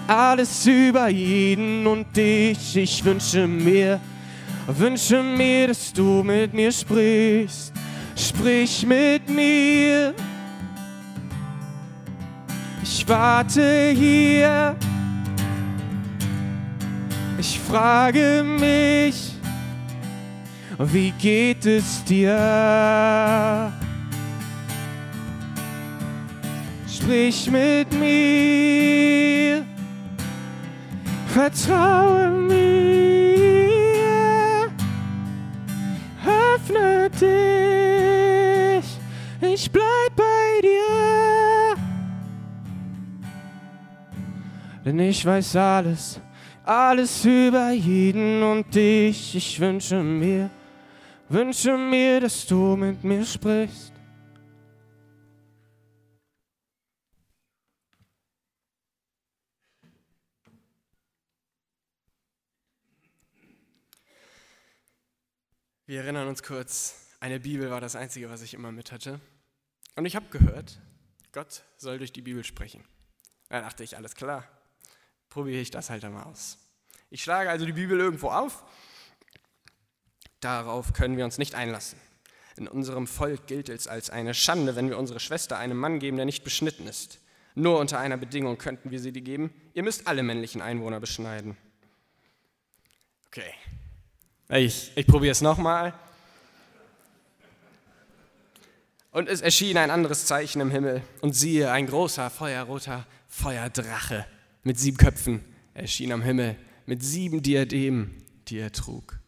alles 0.07 0.65
über 0.65 1.09
jeden 1.09 1.85
und 1.89 2.17
dich. 2.17 2.77
Ich 2.77 3.05
wünsche 3.05 3.49
mir, 3.49 3.99
wünsche 4.69 5.21
mir, 5.21 5.67
dass 5.67 5.93
du 5.93 6.23
mit 6.23 6.55
mir 6.55 6.71
sprichst. 6.71 7.73
Sprich 8.15 8.87
mit 8.87 9.29
mir. 9.29 10.15
Ich 12.85 13.09
warte 13.09 13.91
hier 13.91 14.77
ich 17.39 17.61
frage 17.61 18.45
mich, 18.45 19.33
wie 20.79 21.11
geht 21.13 21.65
es 21.67 22.03
dir? 22.05 23.73
Sprich 26.89 27.51
mit 27.51 27.93
mir, 27.99 29.65
vertraue 31.29 32.31
mir, 32.31 33.69
öffne 36.27 37.09
dich, 37.11 38.99
ich 39.41 39.71
bleib 39.71 40.17
bei 40.17 40.61
dir. 40.63 41.77
Denn 44.85 44.99
ich 44.99 45.25
weiß 45.25 45.57
alles 45.57 46.21
alles 46.69 47.25
über 47.25 47.71
jeden 47.71 48.43
und 48.43 48.75
dich. 48.75 49.35
Ich 49.35 49.59
wünsche 49.59 50.03
mir, 50.03 50.51
wünsche 51.31 51.79
mir, 51.79 52.21
dass 52.21 52.47
du 52.47 52.77
mit 52.77 53.03
mir 53.03 53.25
sprichst. 53.25 53.95
Wir 65.87 66.03
erinnern 66.03 66.29
uns 66.29 66.43
kurz, 66.43 67.17
eine 67.19 67.41
Bibel 67.41 67.71
war 67.71 67.81
das 67.81 67.97
Einzige, 67.97 68.29
was 68.29 68.43
ich 68.43 68.53
immer 68.53 68.73
mit 68.73 68.93
hatte. 68.93 69.21
Und 69.97 70.05
ich 70.05 70.17
habe 70.17 70.27
gehört, 70.29 70.79
Gott 71.33 71.63
soll 71.79 71.97
durch 71.97 72.13
die 72.13 72.21
Bibel 72.21 72.45
sprechen. 72.45 72.85
Da 73.49 73.63
dachte 73.63 73.85
ich, 73.85 73.97
alles 73.97 74.15
klar, 74.15 74.47
probiere 75.29 75.61
ich 75.61 75.71
das 75.71 75.91
halt 75.91 76.05
einmal 76.05 76.25
aus. 76.25 76.59
Ich 77.11 77.23
schlage 77.23 77.51
also 77.51 77.65
die 77.65 77.73
Bibel 77.73 77.99
irgendwo 77.99 78.29
auf. 78.29 78.65
Darauf 80.41 80.93
können 80.93 81.17
wir 81.17 81.25
uns 81.25 81.39
nicht 81.39 81.55
einlassen. 81.55 81.99
In 82.57 82.69
unserem 82.69 83.07
Volk 83.07 83.47
gilt 83.47 83.69
es 83.69 83.89
als 83.89 84.11
eine 84.11 84.35
Schande, 84.35 84.77
wenn 84.77 84.89
wir 84.89 84.99
unsere 84.99 85.21
Schwester 85.21 85.59
einem 85.59 85.79
Mann 85.79 86.01
geben, 86.01 86.17
der 86.17 86.27
nicht 86.27 86.45
beschnitten 86.45 86.87
ist. 86.87 87.21
Nur 87.55 87.79
unter 87.79 87.99
einer 87.99 88.17
Bedingung 88.17 88.59
könnten 88.59 88.91
wir 88.91 89.01
sie 89.01 89.13
die 89.13 89.23
geben. 89.23 89.53
Ihr 89.75 89.83
müsst 89.83 90.07
alle 90.07 90.23
männlichen 90.23 90.61
Einwohner 90.61 91.01
beschneiden. 91.01 91.57
Okay. 93.27 93.53
Ich, 94.49 94.93
ich 94.95 95.07
probiere 95.07 95.33
es 95.33 95.41
nochmal. 95.41 95.93
Und 99.11 99.29
es 99.29 99.41
erschien 99.41 99.77
ein 99.77 99.91
anderes 99.91 100.27
Zeichen 100.27 100.61
im 100.61 100.71
Himmel. 100.71 101.03
Und 101.21 101.35
siehe, 101.35 101.71
ein 101.71 101.87
großer, 101.87 102.31
feuerroter 102.31 103.07
Feuerdrache 103.29 104.27
mit 104.69 104.79
sieben 104.79 104.99
Köpfen 104.99 105.43
erschien 105.73 106.13
am 106.13 106.21
Himmel 106.21 106.55
mit 106.85 107.03
sieben 107.03 107.43
Diademen, 107.43 108.23
die 108.49 108.59
er 108.59 108.71
trug. 108.71 109.19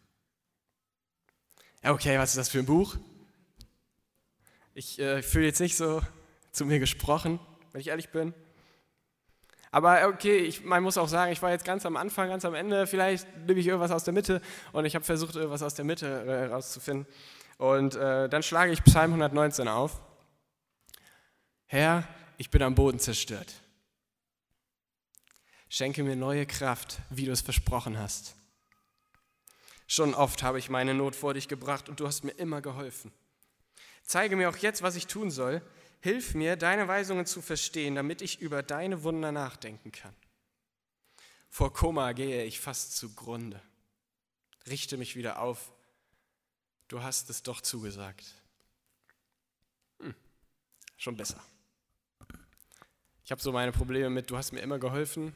Okay, 1.82 2.18
was 2.18 2.30
ist 2.30 2.36
das 2.36 2.50
für 2.50 2.58
ein 2.58 2.66
Buch? 2.66 2.98
Ich 4.74 4.98
äh, 4.98 5.22
fühle 5.22 5.46
jetzt 5.46 5.60
nicht 5.60 5.78
so 5.78 6.02
zu 6.52 6.66
mir 6.66 6.78
gesprochen, 6.78 7.40
wenn 7.72 7.80
ich 7.80 7.88
ehrlich 7.88 8.10
bin. 8.10 8.34
Aber 9.70 10.08
okay, 10.08 10.36
ich, 10.36 10.62
man 10.62 10.82
muss 10.82 10.98
auch 10.98 11.08
sagen, 11.08 11.32
ich 11.32 11.40
war 11.40 11.52
jetzt 11.52 11.64
ganz 11.64 11.86
am 11.86 11.96
Anfang, 11.96 12.28
ganz 12.28 12.44
am 12.44 12.54
Ende. 12.54 12.86
Vielleicht 12.86 13.26
nehme 13.46 13.60
ich 13.60 13.66
irgendwas 13.66 13.92
aus 13.92 14.04
der 14.04 14.12
Mitte 14.12 14.42
und 14.72 14.84
ich 14.84 14.94
habe 14.94 15.06
versucht, 15.06 15.36
irgendwas 15.36 15.62
aus 15.62 15.74
der 15.74 15.86
Mitte 15.86 16.26
herauszufinden. 16.26 17.06
Und 17.56 17.94
äh, 17.94 18.28
dann 18.28 18.42
schlage 18.42 18.72
ich 18.72 18.84
Psalm 18.84 19.12
119 19.12 19.68
auf. 19.68 20.02
Herr, 21.64 22.06
ich 22.36 22.50
bin 22.50 22.60
am 22.60 22.74
Boden 22.74 22.98
zerstört. 22.98 23.54
Schenke 25.72 26.02
mir 26.02 26.16
neue 26.16 26.46
Kraft, 26.46 26.98
wie 27.10 27.26
du 27.26 27.30
es 27.30 27.42
versprochen 27.42 27.96
hast. 27.96 28.34
Schon 29.86 30.14
oft 30.14 30.42
habe 30.42 30.58
ich 30.58 30.68
meine 30.68 30.94
Not 30.94 31.14
vor 31.14 31.32
dich 31.32 31.46
gebracht 31.46 31.88
und 31.88 32.00
du 32.00 32.08
hast 32.08 32.24
mir 32.24 32.32
immer 32.32 32.60
geholfen. 32.60 33.12
Zeige 34.02 34.34
mir 34.34 34.50
auch 34.50 34.56
jetzt, 34.56 34.82
was 34.82 34.96
ich 34.96 35.06
tun 35.06 35.30
soll. 35.30 35.62
Hilf 36.00 36.34
mir, 36.34 36.56
deine 36.56 36.88
Weisungen 36.88 37.24
zu 37.24 37.40
verstehen, 37.40 37.94
damit 37.94 38.20
ich 38.20 38.40
über 38.40 38.64
deine 38.64 39.04
Wunder 39.04 39.30
nachdenken 39.30 39.92
kann. 39.92 40.14
Vor 41.48 41.72
Kummer 41.72 42.14
gehe 42.14 42.44
ich 42.44 42.58
fast 42.58 42.96
zugrunde. 42.96 43.62
Richte 44.68 44.96
mich 44.96 45.14
wieder 45.14 45.40
auf. 45.40 45.70
Du 46.88 47.04
hast 47.04 47.30
es 47.30 47.44
doch 47.44 47.60
zugesagt. 47.60 48.34
Hm, 50.00 50.16
schon 50.96 51.16
besser. 51.16 51.40
Ich 53.24 53.30
habe 53.30 53.40
so 53.40 53.52
meine 53.52 53.70
Probleme 53.70 54.10
mit, 54.10 54.30
du 54.30 54.36
hast 54.36 54.50
mir 54.50 54.60
immer 54.60 54.80
geholfen. 54.80 55.32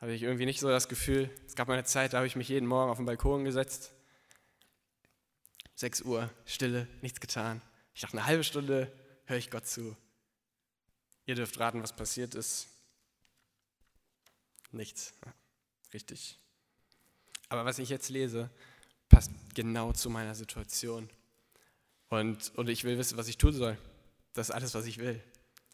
Habe 0.00 0.12
ich 0.12 0.22
irgendwie 0.22 0.46
nicht 0.46 0.60
so 0.60 0.68
das 0.68 0.88
Gefühl. 0.88 1.30
Es 1.46 1.56
gab 1.56 1.66
mal 1.68 1.74
eine 1.74 1.84
Zeit, 1.84 2.12
da 2.12 2.18
habe 2.18 2.26
ich 2.26 2.36
mich 2.36 2.48
jeden 2.48 2.66
Morgen 2.66 2.90
auf 2.90 2.98
den 2.98 3.06
Balkon 3.06 3.44
gesetzt. 3.44 3.92
6 5.74 6.02
Uhr, 6.02 6.30
Stille, 6.44 6.86
nichts 7.02 7.20
getan. 7.20 7.62
Ich 7.94 8.02
dachte, 8.02 8.16
eine 8.16 8.26
halbe 8.26 8.44
Stunde 8.44 8.92
höre 9.24 9.38
ich 9.38 9.50
Gott 9.50 9.66
zu. 9.66 9.96
Ihr 11.26 11.34
dürft 11.34 11.58
raten, 11.58 11.82
was 11.82 11.94
passiert 11.94 12.34
ist. 12.34 12.68
Nichts. 14.70 15.14
Richtig. 15.92 16.38
Aber 17.48 17.64
was 17.64 17.78
ich 17.78 17.88
jetzt 17.88 18.08
lese, 18.08 18.50
passt 19.08 19.30
genau 19.54 19.92
zu 19.92 20.10
meiner 20.10 20.34
Situation. 20.34 21.08
Und, 22.08 22.52
und 22.56 22.68
ich 22.68 22.84
will 22.84 22.98
wissen, 22.98 23.18
was 23.18 23.28
ich 23.28 23.38
tun 23.38 23.52
soll. 23.52 23.76
Das 24.32 24.48
ist 24.48 24.54
alles, 24.54 24.74
was 24.74 24.86
ich 24.86 24.98
will. 24.98 25.22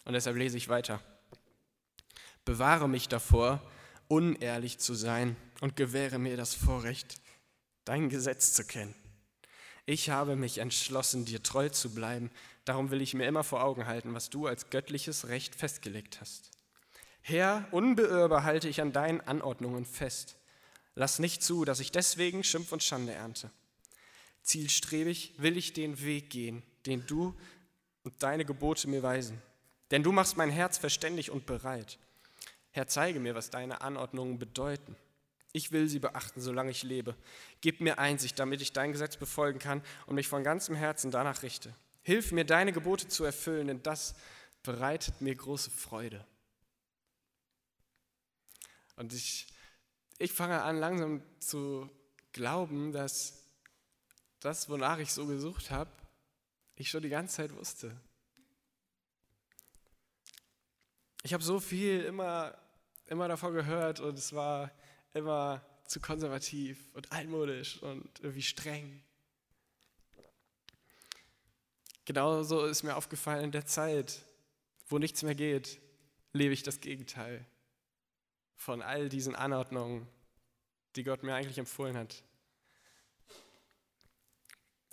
Und 0.04 0.14
deshalb 0.14 0.36
lese 0.36 0.56
ich 0.56 0.68
weiter. 0.68 1.00
Bewahre 2.44 2.88
mich 2.88 3.08
davor, 3.08 3.60
unehrlich 4.08 4.78
zu 4.78 4.94
sein 4.94 5.37
und 5.61 5.76
gewähre 5.76 6.18
mir 6.18 6.37
das 6.37 6.54
Vorrecht, 6.54 7.20
dein 7.84 8.08
Gesetz 8.08 8.52
zu 8.52 8.64
kennen. 8.64 8.94
Ich 9.87 10.11
habe 10.11 10.37
mich 10.37 10.58
entschlossen, 10.58 11.25
dir 11.25 11.42
treu 11.42 11.68
zu 11.68 11.94
bleiben. 11.94 12.30
Darum 12.64 12.90
will 12.90 13.02
ich 13.02 13.14
mir 13.14 13.26
immer 13.26 13.44
vor 13.44 13.62
Augen 13.62 13.87
halten, 13.87 14.14
was 14.14 14.30
du 14.30 14.46
als 14.46 14.70
göttliches 14.70 15.28
Recht 15.28 15.54
festgelegt 15.54 16.20
hast. 16.20 16.50
Herr, 17.20 17.66
unbeirrbar 17.70 18.44
halte 18.44 18.68
ich 18.68 18.80
an 18.80 18.92
deinen 18.92 19.20
Anordnungen 19.20 19.84
fest. 19.84 20.37
Lass 20.94 21.18
nicht 21.18 21.42
zu, 21.42 21.64
dass 21.64 21.80
ich 21.80 21.90
deswegen 21.90 22.44
Schimpf 22.44 22.73
und 22.73 22.82
Schande 22.82 23.12
ernte. 23.12 23.50
Zielstrebig 24.42 25.34
will 25.38 25.56
ich 25.56 25.73
den 25.73 26.02
Weg 26.02 26.30
gehen, 26.30 26.62
den 26.87 27.06
du 27.06 27.34
und 28.02 28.23
deine 28.23 28.44
Gebote 28.44 28.88
mir 28.88 29.02
weisen. 29.02 29.40
Denn 29.90 30.02
du 30.02 30.12
machst 30.12 30.37
mein 30.37 30.50
Herz 30.50 30.78
verständig 30.78 31.30
und 31.30 31.46
bereit. 31.46 31.99
Herr, 32.74 32.88
zeige 32.88 33.20
mir, 33.20 33.36
was 33.36 33.50
deine 33.50 33.82
Anordnungen 33.82 34.40
bedeuten. 34.40 34.96
Ich 35.52 35.70
will 35.70 35.86
sie 35.86 36.00
beachten, 36.00 36.40
solange 36.40 36.72
ich 36.72 36.82
lebe. 36.82 37.16
Gib 37.60 37.80
mir 37.80 38.00
Einsicht, 38.00 38.36
damit 38.40 38.60
ich 38.60 38.72
dein 38.72 38.90
Gesetz 38.90 39.16
befolgen 39.16 39.60
kann 39.60 39.80
und 40.06 40.16
mich 40.16 40.26
von 40.26 40.42
ganzem 40.42 40.74
Herzen 40.74 41.12
danach 41.12 41.44
richte. 41.44 41.72
Hilf 42.02 42.32
mir, 42.32 42.44
deine 42.44 42.72
Gebote 42.72 43.06
zu 43.06 43.22
erfüllen, 43.22 43.68
denn 43.68 43.80
das 43.84 44.16
bereitet 44.64 45.20
mir 45.20 45.36
große 45.36 45.70
Freude. 45.70 46.26
Und 48.96 49.12
ich, 49.12 49.46
ich 50.18 50.32
fange 50.32 50.60
an 50.62 50.76
langsam 50.76 51.22
zu 51.38 51.88
glauben, 52.32 52.90
dass 52.90 53.44
das, 54.40 54.68
wonach 54.68 54.98
ich 54.98 55.12
so 55.12 55.26
gesucht 55.26 55.70
habe, 55.70 55.92
ich 56.74 56.90
schon 56.90 57.04
die 57.04 57.08
ganze 57.08 57.37
Zeit 57.37 57.54
wusste. 57.54 57.96
Ich 61.22 61.32
habe 61.32 61.44
so 61.44 61.60
viel 61.60 62.02
immer, 62.02 62.54
immer 63.06 63.28
davon 63.28 63.54
gehört 63.54 64.00
und 64.00 64.18
es 64.18 64.32
war 64.32 64.70
immer 65.12 65.64
zu 65.86 66.00
konservativ 66.00 66.78
und 66.94 67.12
altmodisch 67.12 67.82
und 67.82 68.20
irgendwie 68.20 68.42
streng. 68.42 69.02
Genauso 72.04 72.66
ist 72.66 72.82
mir 72.82 72.96
aufgefallen, 72.96 73.44
in 73.44 73.52
der 73.52 73.66
Zeit, 73.66 74.22
wo 74.88 74.98
nichts 74.98 75.22
mehr 75.22 75.34
geht, 75.34 75.80
lebe 76.32 76.52
ich 76.52 76.62
das 76.62 76.80
Gegenteil 76.80 77.46
von 78.56 78.82
all 78.82 79.08
diesen 79.08 79.34
Anordnungen, 79.34 80.06
die 80.96 81.04
Gott 81.04 81.22
mir 81.22 81.34
eigentlich 81.34 81.58
empfohlen 81.58 81.96
hat. 81.96 82.22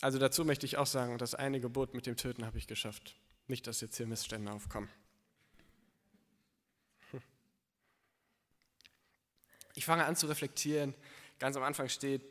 Also 0.01 0.17
dazu 0.17 0.45
möchte 0.45 0.65
ich 0.65 0.77
auch 0.77 0.87
sagen, 0.87 1.17
das 1.17 1.35
eine 1.35 1.59
Gebot 1.59 1.93
mit 1.93 2.05
dem 2.05 2.17
Töten 2.17 2.45
habe 2.45 2.57
ich 2.57 2.67
geschafft. 2.67 3.15
Nicht, 3.47 3.67
dass 3.67 3.81
jetzt 3.81 3.97
hier 3.97 4.07
Missstände 4.07 4.51
aufkommen. 4.51 4.89
Ich 9.75 9.85
fange 9.85 10.05
an 10.05 10.15
zu 10.15 10.27
reflektieren. 10.27 10.93
Ganz 11.39 11.55
am 11.55 11.63
Anfang 11.63 11.89
steht, 11.89 12.21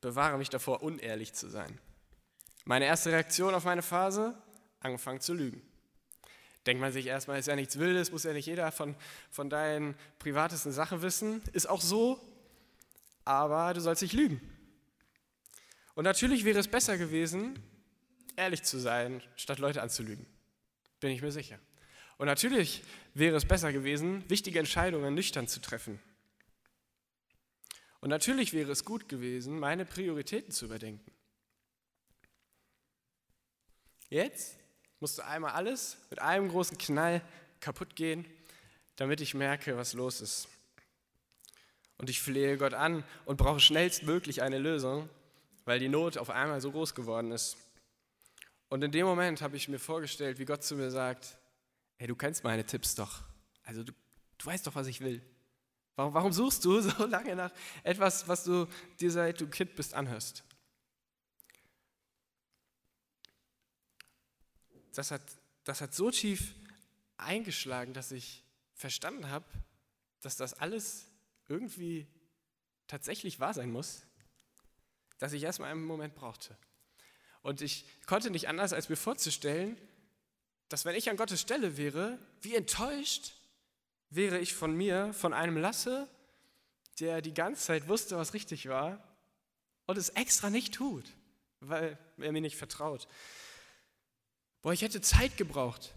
bewahre 0.00 0.38
mich 0.38 0.50
davor, 0.50 0.82
unehrlich 0.82 1.32
zu 1.32 1.48
sein. 1.48 1.78
Meine 2.64 2.86
erste 2.86 3.10
Reaktion 3.12 3.54
auf 3.54 3.64
meine 3.64 3.82
Phase, 3.82 4.36
angefangen 4.80 5.20
zu 5.20 5.34
lügen 5.34 5.62
denkt 6.66 6.80
man 6.80 6.92
sich 6.92 7.06
erstmal, 7.06 7.38
ist 7.38 7.46
ja 7.46 7.56
nichts 7.56 7.78
Wildes, 7.78 8.12
muss 8.12 8.24
ja 8.24 8.32
nicht 8.32 8.46
jeder 8.46 8.70
von, 8.72 8.94
von 9.30 9.50
deinen 9.50 9.94
privatesten 10.18 10.72
Sachen 10.72 11.02
wissen. 11.02 11.42
Ist 11.52 11.68
auch 11.68 11.80
so, 11.80 12.20
aber 13.24 13.74
du 13.74 13.80
sollst 13.80 14.02
nicht 14.02 14.12
lügen. 14.12 14.40
Und 15.94 16.04
natürlich 16.04 16.44
wäre 16.44 16.58
es 16.58 16.68
besser 16.68 16.98
gewesen, 16.98 17.58
ehrlich 18.36 18.62
zu 18.62 18.78
sein, 18.78 19.22
statt 19.36 19.58
Leute 19.58 19.82
anzulügen. 19.82 20.26
Bin 21.00 21.10
ich 21.10 21.22
mir 21.22 21.32
sicher. 21.32 21.58
Und 22.18 22.26
natürlich 22.26 22.82
wäre 23.14 23.36
es 23.36 23.46
besser 23.46 23.72
gewesen, 23.72 24.28
wichtige 24.28 24.58
Entscheidungen 24.58 25.14
nüchtern 25.14 25.48
zu 25.48 25.60
treffen. 25.60 25.98
Und 28.00 28.08
natürlich 28.08 28.52
wäre 28.52 28.72
es 28.72 28.84
gut 28.84 29.08
gewesen, 29.08 29.58
meine 29.58 29.84
Prioritäten 29.84 30.52
zu 30.52 30.64
überdenken. 30.64 31.10
Jetzt 34.08 34.58
musste 34.98 35.24
einmal 35.24 35.52
alles 35.52 35.98
mit 36.10 36.20
einem 36.20 36.48
großen 36.48 36.78
Knall 36.78 37.22
kaputt 37.60 37.94
gehen, 37.94 38.24
damit 38.96 39.20
ich 39.20 39.34
merke, 39.34 39.76
was 39.76 39.92
los 39.92 40.20
ist. 40.20 40.48
Und 41.98 42.10
ich 42.10 42.20
flehe 42.20 42.56
Gott 42.56 42.74
an 42.74 43.04
und 43.26 43.36
brauche 43.36 43.60
schnellstmöglich 43.60 44.42
eine 44.42 44.58
Lösung, 44.58 45.08
weil 45.64 45.78
die 45.78 45.88
Not 45.88 46.16
auf 46.16 46.30
einmal 46.30 46.60
so 46.60 46.72
groß 46.72 46.94
geworden 46.94 47.30
ist. 47.30 47.56
Und 48.70 48.82
in 48.82 48.92
dem 48.92 49.06
Moment 49.06 49.42
habe 49.42 49.56
ich 49.56 49.68
mir 49.68 49.78
vorgestellt, 49.78 50.38
wie 50.38 50.44
Gott 50.44 50.62
zu 50.62 50.76
mir 50.76 50.90
sagt, 50.90 51.36
hey, 51.96 52.06
du 52.06 52.16
kennst 52.16 52.44
meine 52.44 52.64
Tipps 52.64 52.94
doch. 52.94 53.22
Also 53.64 53.82
du, 53.82 53.92
du 54.38 54.46
weißt 54.46 54.66
doch, 54.66 54.74
was 54.74 54.86
ich 54.86 55.00
will. 55.00 55.22
Warum, 55.96 56.14
warum 56.14 56.32
suchst 56.32 56.64
du 56.64 56.80
so 56.80 57.06
lange 57.06 57.36
nach 57.36 57.52
etwas, 57.82 58.26
was 58.28 58.44
du 58.44 58.66
dir 59.00 59.10
seit 59.10 59.40
du 59.40 59.48
Kind 59.48 59.74
bist 59.76 59.94
anhörst? 59.94 60.44
das 64.94 65.10
hat, 65.10 65.22
das 65.64 65.80
hat 65.80 65.94
so 65.94 66.10
tief 66.10 66.54
eingeschlagen, 67.16 67.94
dass 67.94 68.12
ich 68.12 68.44
verstanden 68.74 69.30
habe, 69.30 69.46
dass 70.20 70.36
das 70.36 70.54
alles 70.54 71.06
irgendwie 71.48 72.06
tatsächlich 72.86 73.40
wahr 73.40 73.54
sein 73.54 73.70
muss, 73.70 74.02
dass 75.18 75.32
ich 75.32 75.42
erstmal 75.42 75.70
einen 75.70 75.84
Moment 75.84 76.14
brauchte. 76.14 76.56
Und 77.42 77.62
ich 77.62 77.86
konnte 78.06 78.30
nicht 78.30 78.48
anders, 78.48 78.72
als 78.72 78.88
mir 78.88 78.96
vorzustellen, 78.96 79.78
dass 80.68 80.84
wenn 80.84 80.94
ich 80.94 81.08
an 81.10 81.16
Gottes 81.16 81.40
Stelle 81.40 81.76
wäre, 81.76 82.18
wie 82.42 82.54
enttäuscht 82.54 83.32
wäre 84.10 84.38
ich 84.38 84.54
von 84.54 84.76
mir, 84.76 85.12
von 85.14 85.32
einem 85.32 85.56
Lasse, 85.56 86.08
der 86.98 87.22
die 87.22 87.34
ganze 87.34 87.62
Zeit 87.62 87.88
wusste, 87.88 88.16
was 88.16 88.34
richtig 88.34 88.68
war 88.68 89.02
und 89.86 89.96
es 89.96 90.10
extra 90.10 90.50
nicht 90.50 90.74
tut, 90.74 91.04
weil 91.60 91.98
er 92.18 92.32
mir 92.32 92.40
nicht 92.40 92.56
vertraut. 92.56 93.08
Boah, 94.62 94.72
ich 94.72 94.82
hätte 94.82 95.00
Zeit 95.00 95.36
gebraucht, 95.36 95.94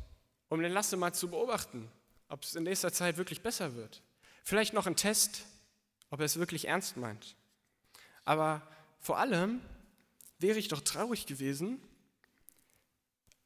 um 0.50 0.62
den 0.62 0.72
Lasse 0.72 0.96
mal 0.96 1.14
zu 1.14 1.28
beobachten, 1.28 1.92
ob 2.30 2.44
es 2.44 2.56
in 2.56 2.64
nächster 2.64 2.94
Zeit 2.94 3.18
wirklich 3.18 3.42
besser 3.42 3.76
wird. 3.76 4.02
Vielleicht 4.44 4.74
noch 4.74 4.88
ein 4.88 4.96
Test, 4.96 5.46
ob 6.10 6.20
er 6.20 6.26
es 6.26 6.38
wirklich 6.38 6.68
ernst 6.68 6.96
meint. 6.96 7.36
Aber 8.24 8.62
vor 9.00 9.18
allem 9.18 9.60
wäre 10.40 10.60
ich 10.60 10.70
doch 10.70 10.82
traurig 10.82 11.26
gewesen, 11.26 11.82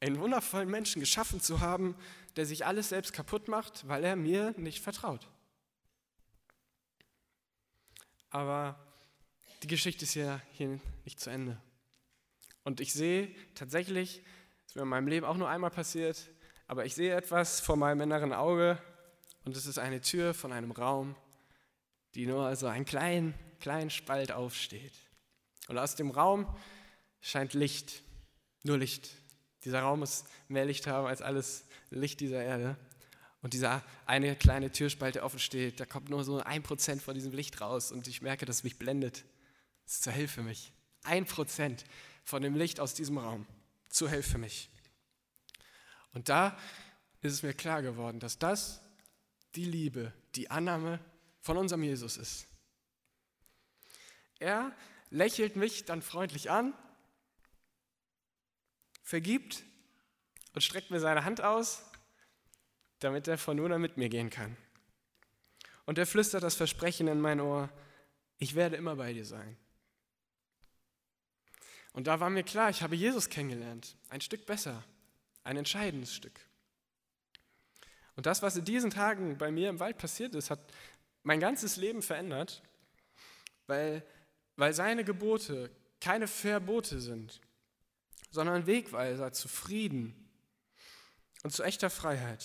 einen 0.00 0.20
wundervollen 0.20 0.70
Menschen 0.70 1.00
geschaffen 1.00 1.40
zu 1.40 1.60
haben, 1.60 1.96
der 2.38 2.46
sich 2.46 2.64
alles 2.64 2.90
selbst 2.90 3.12
kaputt 3.12 3.48
macht, 3.48 3.88
weil 3.88 4.04
er 4.04 4.14
mir 4.14 4.54
nicht 4.56 4.80
vertraut. 4.80 5.26
Aber 8.30 8.78
die 9.64 9.66
Geschichte 9.66 10.04
ist 10.04 10.14
ja 10.14 10.40
hier 10.52 10.78
nicht 11.04 11.18
zu 11.18 11.30
Ende. 11.30 11.60
Und 12.62 12.78
ich 12.78 12.92
sehe 12.92 13.34
tatsächlich, 13.56 14.22
ist 14.68 14.76
mir 14.76 14.82
in 14.82 14.88
meinem 14.88 15.08
Leben 15.08 15.26
auch 15.26 15.36
nur 15.36 15.48
einmal 15.48 15.72
passiert, 15.72 16.30
aber 16.68 16.86
ich 16.86 16.94
sehe 16.94 17.12
etwas 17.12 17.58
vor 17.58 17.76
meinem 17.76 18.02
inneren 18.02 18.32
Auge 18.32 18.80
und 19.44 19.56
es 19.56 19.66
ist 19.66 19.80
eine 19.80 20.00
Tür 20.00 20.32
von 20.32 20.52
einem 20.52 20.70
Raum, 20.70 21.16
die 22.14 22.26
nur 22.26 22.46
also 22.46 22.68
einen 22.68 22.84
kleinen, 22.84 23.34
kleinen 23.58 23.90
Spalt 23.90 24.30
aufsteht. 24.30 24.92
Und 25.66 25.76
aus 25.76 25.96
dem 25.96 26.12
Raum 26.12 26.46
scheint 27.20 27.54
Licht, 27.54 28.04
nur 28.62 28.78
Licht. 28.78 29.10
Dieser 29.64 29.80
Raum 29.80 29.98
muss 29.98 30.22
mehr 30.46 30.66
Licht 30.66 30.86
haben 30.86 31.08
als 31.08 31.20
alles 31.20 31.64
Licht 31.90 32.20
dieser 32.20 32.42
Erde. 32.42 32.76
Und 33.40 33.54
dieser 33.54 33.84
eine 34.04 34.34
kleine 34.34 34.72
Türspalte 34.72 35.22
offen 35.22 35.38
steht, 35.38 35.78
da 35.78 35.86
kommt 35.86 36.08
nur 36.08 36.24
so 36.24 36.40
ein 36.40 36.62
Prozent 36.62 37.02
von 37.02 37.14
diesem 37.14 37.32
Licht 37.32 37.60
raus 37.60 37.92
und 37.92 38.08
ich 38.08 38.20
merke, 38.20 38.46
dass 38.46 38.56
es 38.56 38.64
mich 38.64 38.78
blendet. 38.78 39.24
Das 39.84 39.94
ist 39.94 40.02
zur 40.02 40.12
Hilfe 40.12 40.34
für 40.34 40.42
mich. 40.42 40.72
Ein 41.04 41.24
Prozent 41.24 41.84
von 42.24 42.42
dem 42.42 42.56
Licht 42.56 42.80
aus 42.80 42.94
diesem 42.94 43.18
Raum. 43.18 43.46
Zur 43.88 44.10
Hilfe 44.10 44.32
für 44.32 44.38
mich. 44.38 44.70
Und 46.12 46.28
da 46.28 46.58
ist 47.22 47.32
es 47.32 47.42
mir 47.42 47.54
klar 47.54 47.82
geworden, 47.82 48.18
dass 48.18 48.38
das 48.38 48.80
die 49.54 49.64
Liebe, 49.64 50.12
die 50.34 50.50
Annahme 50.50 51.00
von 51.40 51.56
unserem 51.56 51.82
Jesus 51.82 52.16
ist. 52.16 52.46
Er 54.38 54.74
lächelt 55.10 55.56
mich 55.56 55.84
dann 55.84 56.02
freundlich 56.02 56.50
an, 56.50 56.74
vergibt 59.02 59.64
und 60.58 60.62
streckt 60.62 60.90
mir 60.90 60.98
seine 60.98 61.24
Hand 61.24 61.40
aus, 61.40 61.84
damit 62.98 63.28
er 63.28 63.38
von 63.38 63.56
nun 63.56 63.70
an 63.70 63.80
mit 63.80 63.96
mir 63.96 64.08
gehen 64.08 64.28
kann. 64.28 64.56
Und 65.86 65.98
er 65.98 66.04
flüstert 66.04 66.42
das 66.42 66.56
Versprechen 66.56 67.06
in 67.06 67.20
mein 67.20 67.40
Ohr, 67.40 67.70
ich 68.38 68.56
werde 68.56 68.74
immer 68.74 68.96
bei 68.96 69.12
dir 69.12 69.24
sein. 69.24 69.56
Und 71.92 72.08
da 72.08 72.18
war 72.18 72.28
mir 72.28 72.42
klar, 72.42 72.70
ich 72.70 72.82
habe 72.82 72.96
Jesus 72.96 73.28
kennengelernt, 73.28 73.94
ein 74.08 74.20
Stück 74.20 74.46
besser, 74.46 74.82
ein 75.44 75.56
entscheidendes 75.56 76.12
Stück. 76.12 76.40
Und 78.16 78.26
das, 78.26 78.42
was 78.42 78.56
in 78.56 78.64
diesen 78.64 78.90
Tagen 78.90 79.38
bei 79.38 79.52
mir 79.52 79.68
im 79.68 79.78
Wald 79.78 79.96
passiert 79.96 80.34
ist, 80.34 80.50
hat 80.50 80.58
mein 81.22 81.38
ganzes 81.38 81.76
Leben 81.76 82.02
verändert, 82.02 82.64
weil, 83.68 84.04
weil 84.56 84.74
seine 84.74 85.04
Gebote 85.04 85.70
keine 86.00 86.26
Verbote 86.26 86.98
sind, 86.98 87.40
sondern 88.32 88.66
Wegweiser 88.66 89.32
zu 89.32 89.46
Frieden 89.46 90.24
und 91.42 91.50
zu 91.50 91.62
echter 91.62 91.90
Freiheit. 91.90 92.44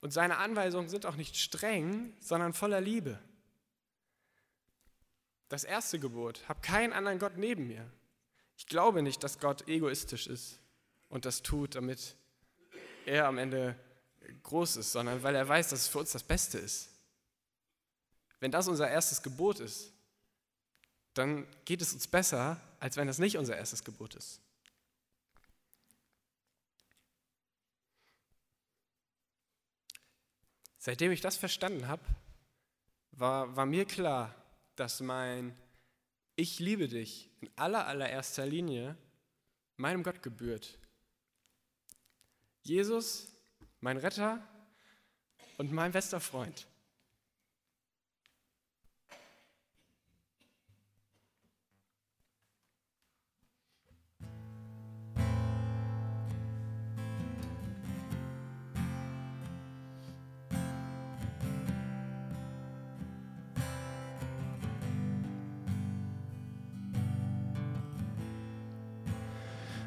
Und 0.00 0.12
seine 0.12 0.38
Anweisungen 0.38 0.88
sind 0.88 1.06
auch 1.06 1.16
nicht 1.16 1.36
streng, 1.36 2.14
sondern 2.20 2.54
voller 2.54 2.80
Liebe. 2.80 3.18
Das 5.48 5.64
erste 5.64 5.98
Gebot, 5.98 6.48
hab 6.48 6.62
keinen 6.62 6.92
anderen 6.92 7.18
Gott 7.18 7.36
neben 7.36 7.66
mir. 7.66 7.90
Ich 8.56 8.66
glaube 8.66 9.02
nicht, 9.02 9.22
dass 9.24 9.40
Gott 9.40 9.68
egoistisch 9.68 10.26
ist 10.26 10.60
und 11.08 11.24
das 11.24 11.42
tut, 11.42 11.74
damit 11.74 12.14
er 13.04 13.26
am 13.26 13.38
Ende 13.38 13.74
groß 14.42 14.76
ist, 14.76 14.92
sondern 14.92 15.22
weil 15.22 15.34
er 15.34 15.48
weiß, 15.48 15.70
dass 15.70 15.80
es 15.80 15.88
für 15.88 15.98
uns 15.98 16.12
das 16.12 16.22
Beste 16.22 16.58
ist. 16.58 16.90
Wenn 18.38 18.50
das 18.50 18.68
unser 18.68 18.88
erstes 18.88 19.22
Gebot 19.22 19.60
ist, 19.60 19.92
dann 21.14 21.46
geht 21.64 21.82
es 21.82 21.92
uns 21.92 22.06
besser, 22.06 22.60
als 22.78 22.96
wenn 22.96 23.06
das 23.06 23.18
nicht 23.18 23.36
unser 23.36 23.56
erstes 23.56 23.84
Gebot 23.84 24.14
ist. 24.14 24.40
Seitdem 30.82 31.12
ich 31.12 31.20
das 31.20 31.36
verstanden 31.36 31.88
habe, 31.88 32.02
war, 33.12 33.54
war 33.54 33.66
mir 33.66 33.84
klar, 33.84 34.34
dass 34.76 35.00
mein 35.00 35.54
Ich 36.36 36.58
liebe 36.58 36.88
dich 36.88 37.30
in 37.42 37.50
aller 37.54 37.86
allererster 37.86 38.46
Linie 38.46 38.96
meinem 39.76 40.02
Gott 40.02 40.22
gebührt. 40.22 40.78
Jesus 42.62 43.28
mein 43.80 43.98
Retter 43.98 44.42
und 45.58 45.70
mein 45.70 45.92
bester 45.92 46.18
Freund. 46.18 46.66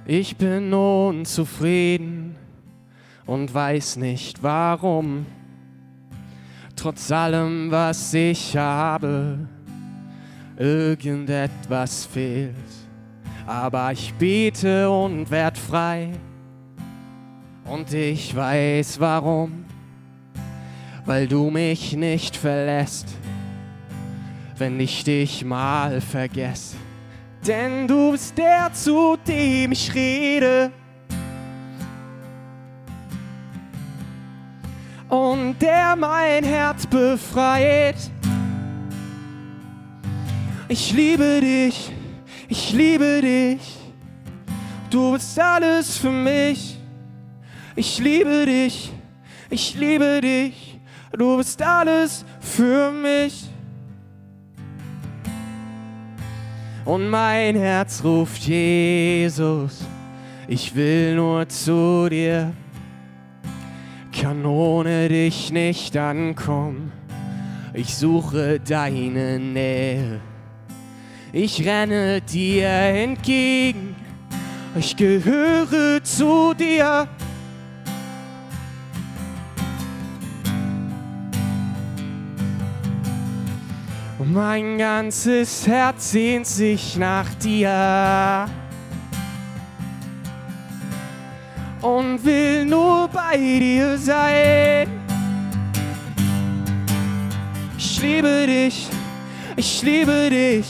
Ich 0.05 0.35
bin 0.35 0.73
unzufrieden 0.73 2.35
und 3.25 3.53
weiß 3.53 3.95
nicht 3.95 4.43
warum. 4.43 5.25
Trotz 6.75 7.09
allem, 7.09 7.71
was 7.71 8.13
ich 8.13 8.57
habe, 8.57 9.47
irgendetwas 10.57 12.05
fehlt. 12.05 12.53
Aber 13.47 13.93
ich 13.93 14.13
bete 14.15 14.89
und 14.89 15.31
werd 15.31 15.57
frei. 15.57 16.11
Und 17.63 17.93
ich 17.93 18.35
weiß 18.35 18.99
warum. 18.99 19.63
Weil 21.05 21.29
du 21.29 21.49
mich 21.49 21.95
nicht 21.95 22.35
verlässt, 22.35 23.07
wenn 24.57 24.77
ich 24.81 25.05
dich 25.05 25.45
mal 25.45 26.01
vergesse. 26.01 26.75
Denn 27.45 27.87
du 27.87 28.11
bist 28.11 28.37
der, 28.37 28.71
zu 28.71 29.17
dem 29.27 29.73
ich 29.73 29.93
rede 29.93 30.71
und 35.09 35.55
der 35.61 35.95
mein 35.97 36.43
Herz 36.43 36.87
befreit. 36.87 37.97
Ich 40.69 40.93
liebe 40.93 41.41
dich, 41.41 41.91
ich 42.47 42.71
liebe 42.71 43.21
dich, 43.21 43.77
du 44.89 45.11
bist 45.11 45.37
alles 45.37 45.97
für 45.97 46.11
mich. 46.11 46.79
Ich 47.75 47.99
liebe 47.99 48.45
dich, 48.45 48.91
ich 49.49 49.75
liebe 49.75 50.21
dich, 50.21 50.79
du 51.11 51.37
bist 51.37 51.61
alles 51.61 52.23
für 52.39 52.91
mich. 52.91 53.52
Und 56.85 57.09
mein 57.09 57.55
Herz 57.55 58.03
ruft 58.03 58.43
Jesus, 58.43 59.85
ich 60.47 60.75
will 60.75 61.15
nur 61.15 61.47
zu 61.47 62.09
dir 62.09 62.53
kann 64.23 64.45
ohne 64.45 65.09
dich 65.09 65.51
nicht 65.51 65.97
ankommen. 65.97 66.91
Ich 67.73 67.95
suche 67.95 68.59
deine 68.59 69.37
Nähe. 69.37 70.21
Ich 71.33 71.65
renne 71.65 72.21
dir 72.21 72.69
entgegen. 72.69 73.95
Ich 74.75 74.95
gehöre 74.95 76.01
zu 76.03 76.53
dir. 76.53 77.07
Mein 84.33 84.77
ganzes 84.77 85.65
Herz 85.67 86.11
sehnt 86.11 86.47
sich 86.47 86.97
nach 86.97 87.33
dir. 87.35 88.49
und 91.83 92.23
will 92.23 92.65
nur 92.65 93.09
bei 93.09 93.37
dir 93.37 93.97
sein. 93.97 94.87
Ich 97.77 98.01
liebe 98.01 98.47
dich, 98.47 98.87
ich 99.57 99.81
liebe 99.83 100.29
dich, 100.29 100.65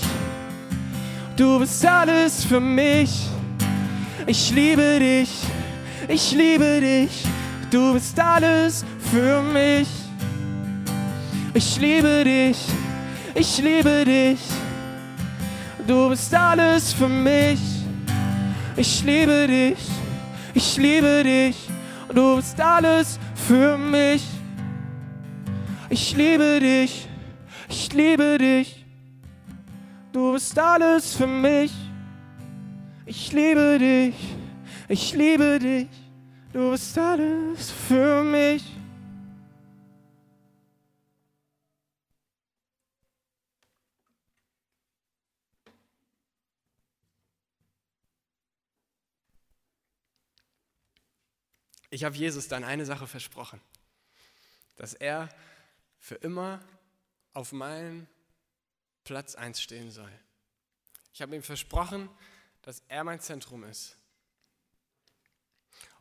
du 1.38 1.60
bist 1.60 1.86
alles 1.86 2.44
für 2.44 2.60
mich. 2.60 3.30
Ich 4.26 4.52
liebe 4.52 5.00
dich, 5.00 5.30
ich 6.08 6.32
liebe 6.32 6.80
dich, 6.82 7.24
du 7.70 7.94
bist 7.94 8.20
alles 8.20 8.84
für 9.12 9.42
mich. 9.42 9.88
Ich 11.54 11.80
liebe 11.80 12.24
dich, 12.24 12.58
ich 13.36 13.58
liebe 13.58 14.06
dich, 14.06 14.40
du 15.88 16.10
bist 16.10 16.34
alles 16.34 16.94
für 16.94 17.10
mich. 17.10 17.60
Ich 18.76 19.04
liebe 19.04 19.48
dich. 19.48 19.78
Ich 20.56 20.78
liebe 20.78 21.24
dich 21.24 21.56
du 22.14 22.36
bist 22.36 22.60
alles 22.60 23.20
für 23.36 23.78
mich. 23.78 24.24
Ich 25.90 26.16
liebe 26.16 26.60
dich, 26.60 27.08
ich 27.70 27.94
liebe 27.94 28.38
dich. 28.38 28.86
Du 30.12 30.34
bist 30.34 30.58
alles 30.58 31.16
für 31.16 31.28
mich. 31.28 31.72
Ich 33.06 33.32
liebe 33.32 33.78
dich, 33.80 34.16
ich 34.88 35.14
liebe 35.14 35.60
dich. 35.60 35.90
Du 36.52 36.72
bist 36.72 36.98
alles 36.98 37.72
für 37.88 38.24
mich. 38.24 38.64
Ich 51.94 52.04
habe 52.04 52.18
Jesus 52.18 52.48
dann 52.48 52.64
eine 52.64 52.88
Sache 52.88 53.06
versprochen, 53.06 53.62
dass 54.78 54.96
er 54.96 55.30
für 56.00 56.16
immer 56.16 56.60
auf 57.34 57.52
meinem 57.52 58.08
Platz 59.04 59.36
1 59.36 59.62
stehen 59.62 59.92
soll. 59.92 60.12
Ich 61.14 61.22
habe 61.22 61.36
ihm 61.36 61.44
versprochen, 61.44 62.10
dass 62.64 62.82
er 62.88 63.04
mein 63.04 63.20
Zentrum 63.20 63.64
ist. 63.64 63.96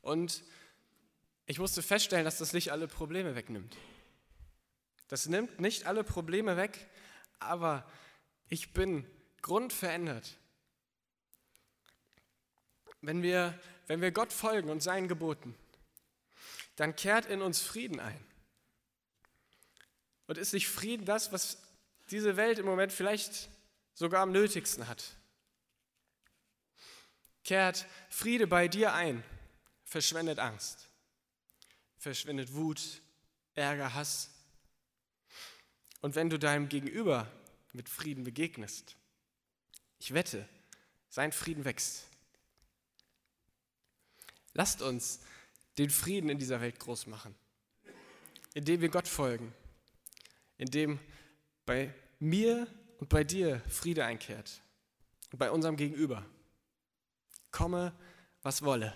Und 0.00 0.42
ich 1.44 1.58
musste 1.58 1.82
feststellen, 1.82 2.24
dass 2.24 2.38
das 2.38 2.54
nicht 2.54 2.72
alle 2.72 2.88
Probleme 2.88 3.34
wegnimmt. 3.34 3.76
Das 5.08 5.26
nimmt 5.26 5.60
nicht 5.60 5.84
alle 5.84 6.04
Probleme 6.04 6.56
weg, 6.56 6.88
aber 7.38 7.86
ich 8.48 8.72
bin 8.72 9.04
grundverändert. 9.42 10.38
Wenn 13.02 13.22
wir, 13.22 13.60
wenn 13.88 14.00
wir 14.00 14.10
Gott 14.10 14.32
folgen 14.32 14.70
und 14.70 14.82
seinen 14.82 15.06
Geboten, 15.06 15.54
dann 16.76 16.96
kehrt 16.96 17.26
in 17.26 17.42
uns 17.42 17.60
Frieden 17.60 18.00
ein. 18.00 18.24
Und 20.26 20.38
ist 20.38 20.52
nicht 20.52 20.68
Frieden 20.68 21.04
das, 21.04 21.32
was 21.32 21.58
diese 22.10 22.36
Welt 22.36 22.58
im 22.58 22.66
Moment 22.66 22.92
vielleicht 22.92 23.48
sogar 23.94 24.22
am 24.22 24.32
nötigsten 24.32 24.88
hat? 24.88 25.16
Kehrt 27.44 27.86
Friede 28.08 28.46
bei 28.46 28.68
dir 28.68 28.94
ein, 28.94 29.22
verschwendet 29.84 30.38
Angst, 30.38 30.88
verschwindet 31.98 32.54
Wut, 32.54 33.02
Ärger, 33.54 33.94
Hass. 33.94 34.30
Und 36.00 36.14
wenn 36.14 36.30
du 36.30 36.38
deinem 36.38 36.68
Gegenüber 36.68 37.30
mit 37.72 37.88
Frieden 37.88 38.24
begegnest, 38.24 38.96
ich 39.98 40.14
wette, 40.14 40.48
sein 41.08 41.32
Frieden 41.32 41.64
wächst. 41.64 42.06
Lasst 44.54 44.82
uns 44.82 45.20
den 45.78 45.90
Frieden 45.90 46.28
in 46.28 46.38
dieser 46.38 46.60
Welt 46.60 46.78
groß 46.78 47.06
machen, 47.06 47.34
indem 48.54 48.80
wir 48.80 48.88
Gott 48.88 49.08
folgen, 49.08 49.52
indem 50.58 50.98
bei 51.64 51.92
mir 52.18 52.66
und 52.98 53.08
bei 53.08 53.24
dir 53.24 53.60
Friede 53.68 54.04
einkehrt 54.04 54.62
und 55.32 55.38
bei 55.38 55.50
unserem 55.50 55.76
Gegenüber. 55.76 56.24
Komme, 57.50 57.92
was 58.42 58.62
wolle. 58.62 58.94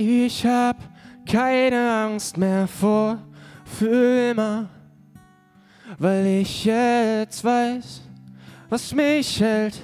Ich 0.00 0.46
hab 0.46 0.76
keine 1.28 1.90
Angst 1.90 2.36
mehr 2.36 2.68
vor 2.68 3.18
für 3.64 4.30
immer, 4.30 4.68
weil 5.98 6.24
ich 6.24 6.64
jetzt 6.64 7.42
weiß, 7.42 8.02
was 8.68 8.94
mich 8.94 9.40
hält. 9.40 9.76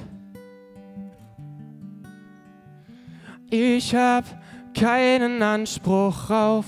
Ich 3.50 3.92
hab 3.92 4.24
keinen 4.72 5.42
Anspruch 5.42 6.30
auf 6.30 6.66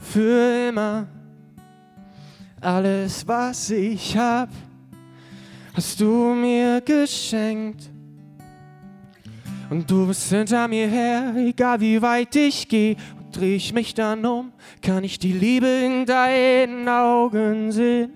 für 0.00 0.70
immer. 0.70 1.06
Alles, 2.62 3.28
was 3.28 3.68
ich 3.68 4.16
hab, 4.16 4.48
hast 5.74 6.00
du 6.00 6.32
mir 6.32 6.80
geschenkt. 6.80 7.90
Und 9.68 9.90
du 9.90 10.06
bist 10.06 10.28
hinter 10.30 10.68
mir 10.68 10.86
her, 10.86 11.34
egal 11.36 11.80
wie 11.80 12.00
weit 12.00 12.36
ich 12.36 12.68
gehe. 12.68 12.94
Und 13.18 13.36
dreh 13.36 13.56
ich 13.56 13.72
mich 13.72 13.94
dann 13.94 14.24
um, 14.24 14.52
kann 14.80 15.02
ich 15.02 15.18
die 15.18 15.32
Liebe 15.32 15.66
in 15.66 16.06
deinen 16.06 16.88
Augen 16.88 17.72
sehen. 17.72 18.12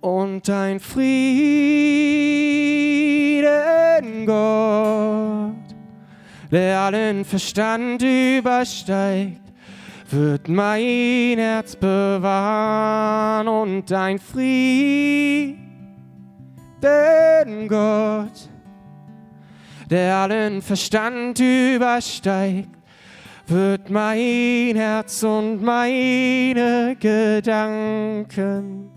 Und 0.00 0.48
dein 0.48 0.78
Frieden, 0.78 1.06
Gott, 4.26 5.54
der 6.50 6.80
allen 6.80 7.24
Verstand 7.24 8.02
übersteigt, 8.02 9.40
wird 10.10 10.48
mein 10.48 11.38
Herz 11.38 11.74
bewahren. 11.76 13.48
Und 13.48 13.90
dein 13.90 14.18
Frieden, 14.18 15.61
denn 16.82 17.68
Gott, 17.68 18.48
der 19.90 20.16
allen 20.16 20.62
Verstand 20.62 21.38
übersteigt, 21.40 22.68
wird 23.46 23.90
mein 23.90 24.76
Herz 24.76 25.22
und 25.22 25.62
meine 25.62 26.96
Gedanken 26.98 28.90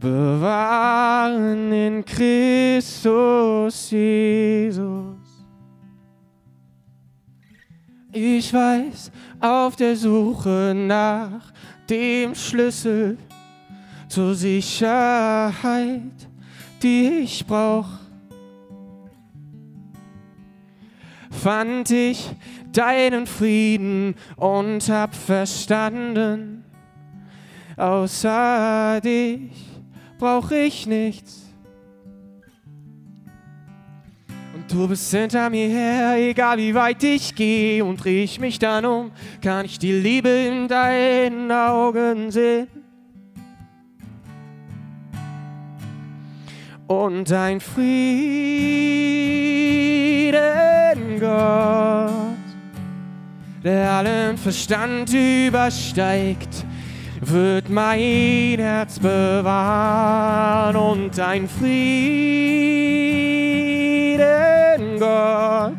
bewahren 0.00 1.72
in 1.72 2.04
Christus 2.04 3.90
Jesus. 3.90 5.16
Ich 8.12 8.52
weiß, 8.52 9.12
auf 9.40 9.76
der 9.76 9.94
Suche 9.94 10.72
nach 10.74 11.52
dem 11.88 12.34
Schlüssel 12.34 13.16
zur 14.10 14.34
Sicherheit, 14.34 16.02
die 16.82 17.22
ich 17.22 17.46
brauch. 17.46 17.86
Fand 21.30 21.90
ich 21.92 22.28
deinen 22.72 23.26
Frieden 23.26 24.16
und 24.36 24.88
hab 24.88 25.14
verstanden, 25.14 26.64
außer 27.76 29.00
dich 29.00 29.52
brauch 30.18 30.50
ich 30.50 30.88
nichts. 30.88 31.46
Und 34.54 34.72
du 34.72 34.88
bist 34.88 35.08
hinter 35.12 35.48
mir 35.50 35.68
her, 35.68 36.16
egal 36.18 36.58
wie 36.58 36.74
weit 36.74 37.02
ich 37.04 37.32
gehe 37.36 37.84
und 37.84 38.02
dreh 38.02 38.24
ich 38.24 38.40
mich 38.40 38.58
dann 38.58 38.84
um, 38.84 39.12
kann 39.40 39.64
ich 39.64 39.78
die 39.78 39.92
Liebe 39.92 40.28
in 40.28 40.66
deinen 40.66 41.50
Augen 41.52 42.32
sehen. 42.32 42.79
Und 46.90 47.32
ein 47.32 47.60
Frieden, 47.60 48.40
Gott, 51.20 52.10
der 53.62 53.92
allen 53.92 54.36
Verstand 54.36 55.14
übersteigt, 55.14 56.64
wird 57.20 57.70
mein 57.70 58.58
Herz 58.58 58.98
bewahren 58.98 60.74
und 60.74 61.20
ein 61.20 61.48
Frieden, 61.48 61.78
Gott, 64.98 65.78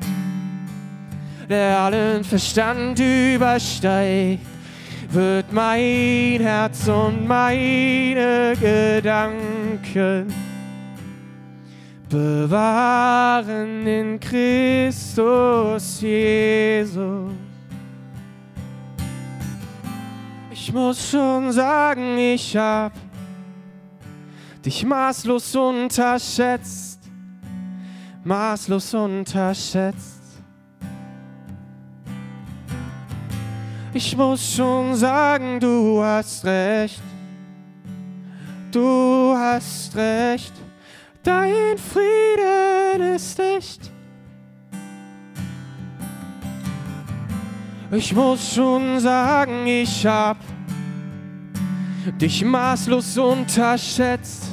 der 1.49 1.77
allen 1.77 2.23
Verstand 2.23 3.01
übersteigt, 3.01 4.39
wird 5.09 5.51
mein 5.51 6.39
Herz 6.39 6.87
und 6.87 7.27
meine 7.27 8.53
Gedanken 8.61 10.50
bewahren 12.11 13.87
in 13.87 14.19
Christus 14.19 16.01
Jesus. 16.01 17.31
Ich 20.51 20.73
muss 20.73 21.09
schon 21.09 21.53
sagen, 21.53 22.17
ich 22.17 22.55
hab 22.57 22.91
dich 24.63 24.85
maßlos 24.85 25.55
unterschätzt, 25.55 26.99
maßlos 28.25 28.93
unterschätzt. 28.93 30.19
Ich 33.93 34.15
muss 34.15 34.55
schon 34.55 34.95
sagen, 34.95 35.59
du 35.59 36.03
hast 36.03 36.45
recht, 36.45 37.01
du 38.71 39.33
hast 39.35 39.95
recht. 39.95 40.53
Dein 41.23 41.77
Frieden 41.77 43.15
ist 43.15 43.39
echt. 43.39 43.91
Ich 47.91 48.15
muss 48.15 48.55
schon 48.55 48.99
sagen, 48.99 49.67
ich 49.67 50.05
hab 50.07 50.37
dich 52.19 52.43
maßlos 52.43 53.17
unterschätzt, 53.17 54.45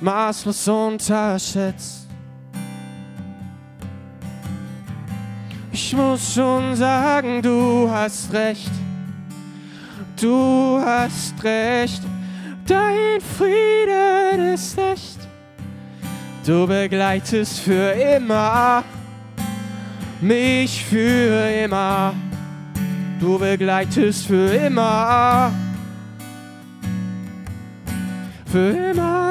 maßlos 0.00 0.68
unterschätzt. 0.68 2.08
Ich 5.70 5.94
muss 5.94 6.34
schon 6.34 6.76
sagen, 6.76 7.40
du 7.40 7.88
hast 7.90 8.32
recht, 8.32 8.70
du 10.20 10.78
hast 10.84 11.42
recht, 11.42 12.02
dein 12.66 13.20
Frieden 13.20 14.54
ist 14.54 14.78
echt. 14.78 15.18
Du 16.44 16.66
begleitest 16.66 17.60
für 17.60 17.92
immer 17.92 18.82
mich 20.22 20.84
für 20.84 21.50
immer. 21.64 22.14
Du 23.20 23.38
begleitest 23.38 24.26
für 24.26 24.54
immer. 24.54 25.52
Für 28.46 28.70
immer. 28.70 29.28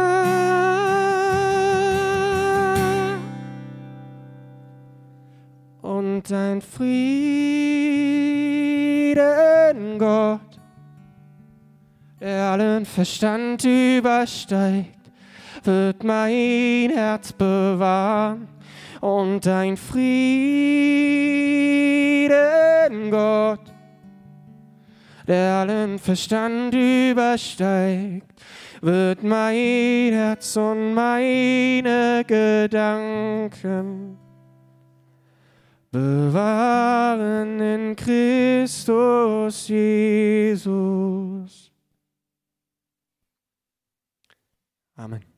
Und 5.81 6.23
dein 6.29 6.61
Frieden, 6.61 7.17
Gott, 9.97 10.50
der 12.21 12.51
allen 12.51 12.85
Verstand 12.85 13.65
übersteigt, 13.65 15.11
wird 15.63 16.03
mein 16.03 16.91
Herz 16.91 17.33
bewahren 17.33 18.47
und 19.01 19.43
dein 19.43 19.75
Frieden, 19.75 20.69
Gott, 23.09 23.73
der 25.27 25.53
allen 25.55 25.97
Verstand 25.97 26.75
übersteigt, 26.75 28.39
wird 28.81 29.23
mein 29.23 30.13
Herz 30.13 30.55
und 30.57 30.93
meine 30.93 32.23
Gedanken 32.27 34.17
bewahren 35.91 37.59
in 37.59 37.95
Christus 37.95 39.67
Jesus. 39.67 41.60
Amen. 45.01 45.30